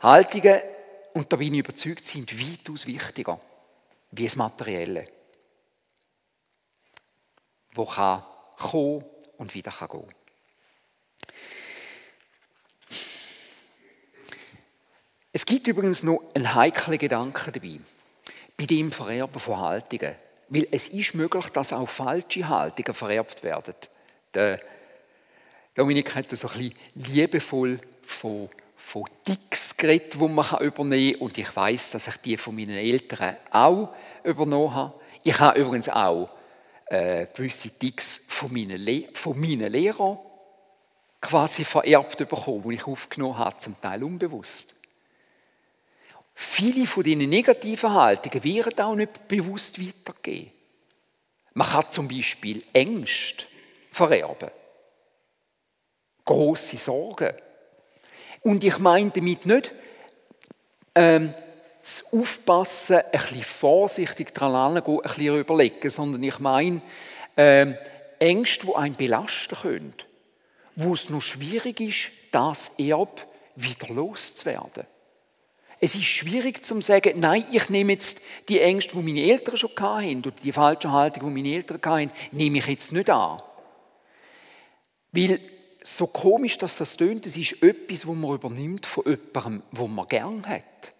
Haltungen, 0.00 0.60
und 1.16 1.32
da 1.32 1.36
bin 1.36 1.54
ich 1.54 1.60
überzeugt, 1.60 2.06
sind 2.06 2.38
weitaus 2.38 2.86
wichtiger 2.86 3.40
wie 4.10 4.24
das 4.24 4.36
Materielle. 4.36 5.06
Wo 7.72 7.86
kann 7.86 8.22
kommen 8.58 9.02
und 9.38 9.54
wieder 9.54 9.70
kann 9.70 9.88
gehen. 9.88 10.14
Es 15.32 15.46
gibt 15.46 15.66
übrigens 15.66 16.02
noch 16.02 16.20
einen 16.34 16.54
heiklen 16.54 16.98
Gedanken 16.98 17.50
dabei, 17.50 17.80
bei 18.58 18.66
dem 18.66 18.92
Vererben 18.92 19.40
von 19.40 19.58
Haltungen. 19.58 20.16
Weil 20.50 20.68
es 20.70 20.88
ist 20.88 21.14
möglich, 21.14 21.48
dass 21.48 21.72
auch 21.72 21.88
falsche 21.88 22.46
Haltungen 22.46 22.92
vererbt 22.92 23.42
werden. 23.42 23.74
Der 24.34 24.60
Dominik 25.74 26.14
hat 26.14 26.30
das 26.30 26.40
so 26.40 26.48
ein 26.48 26.58
bisschen 26.58 26.74
liebevoll 27.14 27.80
von, 28.02 28.50
von 28.76 29.04
Ticks 29.24 29.76
geredet, 29.76 30.14
die 30.14 30.18
man 30.28 30.60
übernehmen 30.60 31.12
kann. 31.14 31.22
Und 31.22 31.38
ich 31.38 31.56
weiß, 31.56 31.92
dass 31.92 32.08
ich 32.08 32.16
die 32.18 32.36
von 32.36 32.54
meinen 32.54 32.76
Eltern 32.76 33.36
auch 33.50 33.94
übernommen 34.22 34.74
habe. 34.74 35.00
Ich 35.24 35.38
habe 35.40 35.58
übrigens 35.58 35.88
auch 35.88 36.30
äh, 36.86 37.26
gewisse 37.34 37.70
Ticks 37.70 38.26
von 38.28 38.52
meinen, 38.52 38.80
Le 38.80 39.08
von 39.12 39.38
meinen 39.38 39.72
Lehrern 39.72 40.18
quasi 41.20 41.64
vererbt 41.64 42.18
bekommen, 42.18 42.68
die 42.68 42.76
ich 42.76 42.86
aufgenommen 42.86 43.38
habe, 43.38 43.58
zum 43.58 43.80
Teil 43.80 44.04
unbewusst. 44.04 44.74
Viele 46.34 46.86
von 46.86 47.02
diesen 47.02 47.28
negativen 47.28 47.94
Haltungen 47.94 48.44
werden 48.44 48.80
auch 48.80 48.94
nicht 48.94 49.26
bewusst 49.26 49.80
weitergehen. 49.80 50.52
Man 51.54 51.66
kann 51.66 51.90
zum 51.90 52.06
Beispiel 52.06 52.62
Ängste 52.74 53.46
vererben. 53.90 54.50
Große 56.26 56.76
Sorgen. 56.76 57.32
Und 58.46 58.62
ich 58.62 58.78
meine 58.78 59.10
damit 59.10 59.44
nicht, 59.44 59.72
ähm, 60.94 61.32
das 61.82 62.12
Aufpassen, 62.12 62.98
ein 62.98 63.10
bisschen 63.10 63.42
vorsichtig 63.42 64.32
dran 64.32 64.84
gehen, 64.84 65.00
ein 65.00 65.02
bisschen 65.02 65.40
überlegen, 65.40 65.90
sondern 65.90 66.22
ich 66.22 66.38
meine 66.38 66.80
ähm, 67.36 67.76
Ängste, 68.20 68.66
die 68.66 68.74
einen 68.76 68.94
belasten 68.94 69.56
können, 69.56 69.94
wo 70.76 70.92
es 70.92 71.10
noch 71.10 71.22
schwierig 71.22 71.80
ist, 71.80 72.12
das 72.30 72.78
Erb 72.78 73.26
wieder 73.56 73.92
loszuwerden. 73.92 74.86
Es 75.80 75.96
ist 75.96 76.04
schwierig 76.04 76.64
zu 76.64 76.80
sagen, 76.80 77.18
nein, 77.18 77.44
ich 77.50 77.68
nehme 77.68 77.94
jetzt 77.94 78.20
die 78.48 78.60
Ängste, 78.60 78.92
die 78.92 79.02
meine 79.02 79.28
Eltern 79.28 79.56
schon 79.56 79.72
hatten, 79.76 80.20
oder 80.20 80.30
die 80.30 80.52
falsche 80.52 80.92
Haltung, 80.92 81.34
die 81.34 81.42
meine 81.42 81.56
Eltern 81.56 81.80
hatten, 81.84 82.12
nehme 82.30 82.58
ich 82.58 82.66
jetzt 82.68 82.92
nicht 82.92 83.10
an. 83.10 83.42
Weil, 85.10 85.40
so 85.86 86.06
komisch 86.06 86.58
dass 86.58 86.78
das 86.78 86.96
tönt, 86.96 87.26
es 87.26 87.36
ist 87.36 87.62
etwas, 87.62 88.06
was 88.06 88.16
man 88.16 88.34
übernimmt 88.34 88.86
von 88.86 89.04
jemandem, 89.04 89.62
wo 89.70 89.86
man 89.86 90.08
gern 90.08 90.46
hat. 90.46 90.92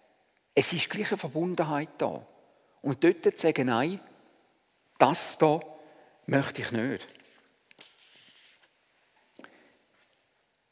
Es 0.55 0.71
ist 0.73 0.89
gleich 0.89 1.09
eine 1.09 1.17
Verbundenheit 1.17 1.89
da. 1.97 2.25
Und 2.81 3.03
dort 3.03 3.23
zu 3.23 3.31
sagen, 3.35 3.67
nein, 3.67 3.99
das 4.97 5.37
da 5.37 5.59
möchte 6.25 6.61
ich 6.61 6.71
nicht. 6.71 7.05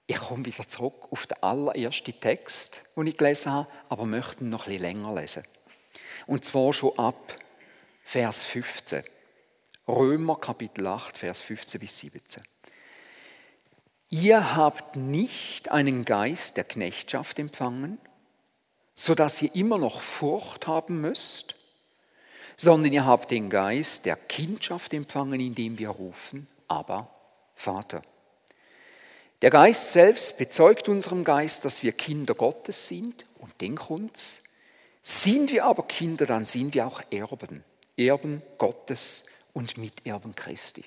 Ich 0.08 0.18
komme 0.18 0.46
wieder 0.46 0.68
zurück 0.68 1.12
auf 1.12 1.28
den 1.28 1.42
allerersten 1.44 2.20
Text, 2.20 2.84
den 2.96 3.08
ich 3.08 3.18
gelesen 3.18 3.52
habe, 3.52 3.68
aber 3.90 4.06
möchte 4.06 4.44
ihn 4.44 4.50
noch 4.50 4.66
bisschen 4.66 4.82
länger 4.82 5.14
lesen. 5.14 5.44
Und 6.28 6.46
zwar 6.46 6.74
schon 6.74 6.98
ab 6.98 7.36
Vers 8.04 8.44
15. 8.44 9.04
Römer 9.88 10.38
Kapitel 10.38 10.88
8, 10.88 11.18
Vers 11.18 11.42
15 11.42 11.82
bis 11.82 12.00
17. 12.00 12.44
Ihr 14.10 14.56
habt 14.56 14.96
nicht 14.96 15.72
einen 15.72 16.06
Geist 16.06 16.58
der 16.58 16.64
Knechtschaft 16.64 17.40
empfangen, 17.40 17.98
so 18.94 19.16
dass 19.16 19.42
ihr 19.42 19.54
immer 19.56 19.78
noch 19.78 20.02
Furcht 20.02 20.68
haben 20.68 21.02
müsst, 21.02 21.56
sondern 22.56 22.94
ihr 22.94 23.06
habt 23.06 23.32
den 23.32 23.50
Geist 23.50 24.06
der 24.06 24.16
Kindschaft 24.16 24.94
empfangen, 24.94 25.40
indem 25.40 25.78
wir 25.78 25.90
rufen, 25.90 26.48
aber 26.68 27.10
Vater. 27.56 28.02
Der 29.42 29.50
Geist 29.50 29.92
selbst 29.92 30.38
bezeugt 30.38 30.88
unserem 30.88 31.24
Geist, 31.24 31.66
dass 31.66 31.84
wir 31.84 31.92
Kinder 31.92 32.36
Gottes 32.36 32.88
sind 32.88 33.26
und 33.40 33.60
den 33.60 33.76
kommt's. 33.76 34.44
Sind 35.02 35.52
wir 35.52 35.66
aber 35.66 35.84
Kinder, 35.84 36.26
dann 36.26 36.46
sind 36.46 36.74
wir 36.74 36.88
auch 36.88 37.02
Erben, 37.12 37.64
Erben 37.98 38.42
Gottes 38.58 39.28
und 39.54 39.78
Miterben 39.78 40.36
Christi. 40.36 40.86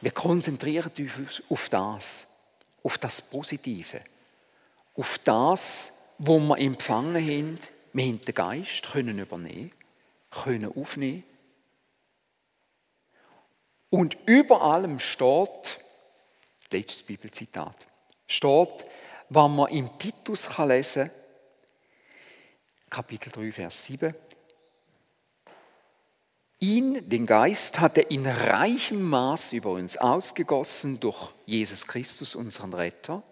Wir 0.00 0.12
konzentrieren 0.12 0.90
uns 0.98 1.42
auf 1.48 1.68
das, 1.68 2.26
auf 2.82 2.98
das 2.98 3.20
Positive, 3.20 4.00
auf 4.96 5.18
das, 5.24 5.98
wo 6.18 6.38
wir 6.38 6.58
empfangen 6.58 7.16
haben. 7.16 7.58
Wir 7.92 8.04
haben 8.06 8.24
den 8.24 8.34
Geist 8.34 8.90
können 8.92 9.18
übernehmen, 9.18 9.72
können 10.30 10.72
aufnehmen 10.74 11.24
und 13.90 14.16
über 14.26 14.62
allem 14.62 15.00
steht, 15.00 15.84
letztes 16.70 17.02
Bibelzitat, 17.02 17.74
steht, 18.26 18.86
was 19.28 19.50
man 19.50 19.70
im 19.70 19.98
Titus 19.98 20.48
kann 20.48 20.68
lesen 20.68 21.10
Kapitel 22.88 23.30
3, 23.30 23.52
Vers 23.52 23.84
7. 23.84 24.14
Ihn, 26.62 27.08
den 27.08 27.24
Geist, 27.24 27.80
hat 27.80 27.96
er 27.96 28.10
in 28.10 28.26
reichem 28.26 29.00
Maß 29.00 29.54
über 29.54 29.70
uns 29.70 29.96
ausgegossen 29.96 31.00
durch 31.00 31.30
Jesus 31.46 31.86
Christus, 31.86 32.34
unseren 32.34 32.74
Retter, 32.74 33.22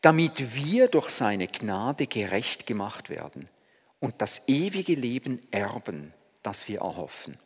damit 0.00 0.54
wir 0.54 0.86
durch 0.86 1.10
seine 1.10 1.48
Gnade 1.48 2.06
gerecht 2.06 2.64
gemacht 2.64 3.10
werden 3.10 3.48
und 3.98 4.14
das 4.22 4.46
ewige 4.46 4.94
Leben 4.94 5.40
erben, 5.50 6.14
das 6.44 6.68
wir 6.68 6.82
erhoffen. 6.82 7.36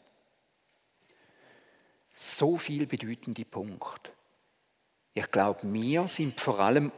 So 2.12 2.58
viel 2.58 2.86
bedeutende 2.86 3.46
Punkt. 3.46 4.10
Ich 5.14 5.30
glaube, 5.30 5.60
wir 5.62 6.08
sind 6.08 6.38
vor 6.38 6.60
allem 6.60 6.92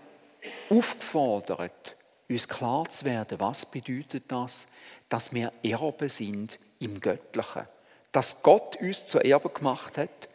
aufgefordert, 0.70 1.96
uns 2.28 2.48
klar 2.48 2.88
zu 2.88 3.04
werden, 3.04 3.38
was 3.38 3.64
bedeutet 3.64 4.24
das, 4.26 4.72
dass 5.08 5.32
wir 5.32 5.52
Erben 5.62 6.08
sind 6.08 6.58
im 6.80 7.00
Göttlichen. 7.00 7.66
Dass 8.12 8.42
Gott 8.42 8.76
uns 8.76 9.06
zu 9.06 9.18
Erben 9.18 9.52
gemacht 9.52 9.98
hat 9.98 10.28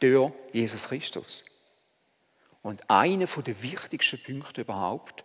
durch 0.00 0.32
Jesus 0.52 0.88
Christus. 0.88 1.44
Und 2.62 2.88
einer 2.90 3.26
der 3.26 3.62
wichtigsten 3.62 4.22
Punkte 4.22 4.62
überhaupt 4.62 5.24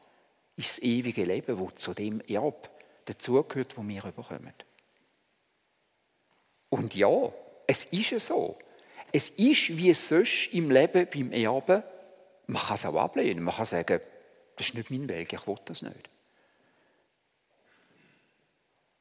ist 0.55 0.77
das 0.77 0.79
ewige 0.79 1.25
Leben, 1.25 1.59
wo 1.59 1.69
zu 1.71 1.93
dem 1.93 2.21
Erb 2.21 2.69
dazugehört, 3.05 3.77
wo 3.77 3.87
wir 3.87 4.01
bekommen. 4.01 4.53
Und 6.69 6.95
ja, 6.95 7.31
es 7.67 7.85
ist 7.85 8.25
so. 8.25 8.57
Es 9.11 9.29
ist 9.29 9.77
wie 9.77 9.93
sonst 9.93 10.53
im 10.53 10.69
Leben 10.69 11.07
beim 11.13 11.31
Erben. 11.31 11.83
Man 12.47 12.61
kann 12.61 12.75
es 12.75 12.85
auch 12.85 12.95
ablehnen. 12.95 13.43
Man 13.43 13.55
kann 13.55 13.65
sagen, 13.65 14.01
das 14.55 14.67
ist 14.67 14.75
nicht 14.75 14.91
mein 14.91 15.07
Weg, 15.07 15.31
ich 15.31 15.47
will 15.47 15.57
das 15.65 15.81
nicht. 15.81 16.09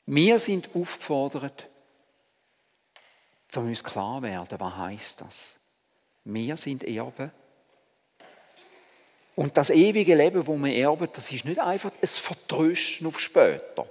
Wir 0.07 0.39
sind 0.39 0.69
aufgefordert, 0.75 1.69
zu 3.55 3.61
uns 3.61 3.85
klar 3.85 4.21
werden, 4.23 4.59
was 4.59 4.77
heißt 4.77 5.21
das? 5.21 5.57
Wir 6.25 6.57
sind 6.57 6.85
Erben. 6.85 7.31
Und 9.37 9.57
das 9.57 9.71
ewige 9.71 10.15
Leben, 10.15 10.47
wo 10.47 10.57
wir 10.57 10.75
erben, 10.75 11.09
das 11.13 11.33
ist 11.33 11.45
nicht 11.45 11.59
einfach 11.59 11.91
ein 12.01 12.09
Vertrösten 12.09 13.07
auf 13.07 13.19
später. 13.19 13.89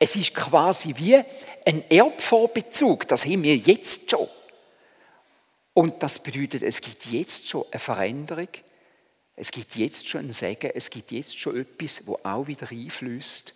Es 0.00 0.16
ist 0.16 0.34
quasi 0.34 0.94
wie 0.96 1.22
ein 1.66 1.90
Erbvorbezug, 1.90 3.06
das 3.08 3.26
haben 3.26 3.42
wir 3.42 3.56
jetzt 3.56 4.10
schon. 4.10 4.28
Und 5.74 6.02
das 6.02 6.18
bedeutet, 6.18 6.62
es 6.62 6.80
gibt 6.80 7.04
jetzt 7.06 7.48
schon 7.48 7.64
eine 7.70 7.78
Veränderung, 7.78 8.48
es 9.34 9.50
gibt 9.50 9.76
jetzt 9.76 10.08
schon 10.08 10.22
ein 10.22 10.32
Segen, 10.32 10.70
es 10.74 10.88
gibt 10.88 11.10
jetzt 11.10 11.38
schon 11.38 11.60
etwas, 11.60 12.06
wo 12.06 12.18
auch 12.22 12.46
wieder 12.46 12.70
einflüsst 12.70 13.52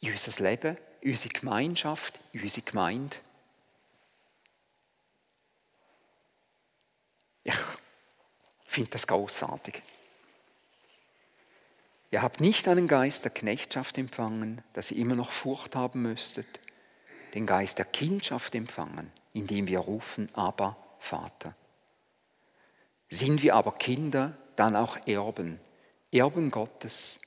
in 0.00 0.12
unser 0.12 0.42
Leben, 0.42 0.76
in 1.00 1.12
unsere 1.12 1.32
Gemeinschaft, 1.32 2.20
in 2.32 2.42
unsere 2.42 2.66
Gemeinde. 2.66 3.16
Finde 8.70 8.90
das 8.90 9.08
großartig. 9.08 9.82
Ihr 12.12 12.22
habt 12.22 12.40
nicht 12.40 12.68
einen 12.68 12.86
Geist 12.86 13.24
der 13.24 13.32
Knechtschaft 13.32 13.98
empfangen, 13.98 14.62
dass 14.74 14.92
ihr 14.92 14.98
immer 14.98 15.16
noch 15.16 15.30
Furcht 15.30 15.74
haben 15.74 16.02
müsstet, 16.02 16.46
den 17.34 17.46
Geist 17.46 17.78
der 17.78 17.84
Kindschaft 17.84 18.54
empfangen, 18.54 19.10
indem 19.32 19.66
wir 19.66 19.80
rufen, 19.80 20.28
aber 20.34 20.76
Vater. 21.00 21.54
Sind 23.08 23.42
wir 23.42 23.56
aber 23.56 23.72
Kinder, 23.72 24.36
dann 24.54 24.76
auch 24.76 25.04
Erben, 25.06 25.60
Erben 26.12 26.52
Gottes 26.52 27.22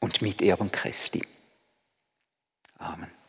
und 0.00 0.20
Miterben 0.20 0.72
Christi. 0.72 1.24
Amen. 2.78 3.19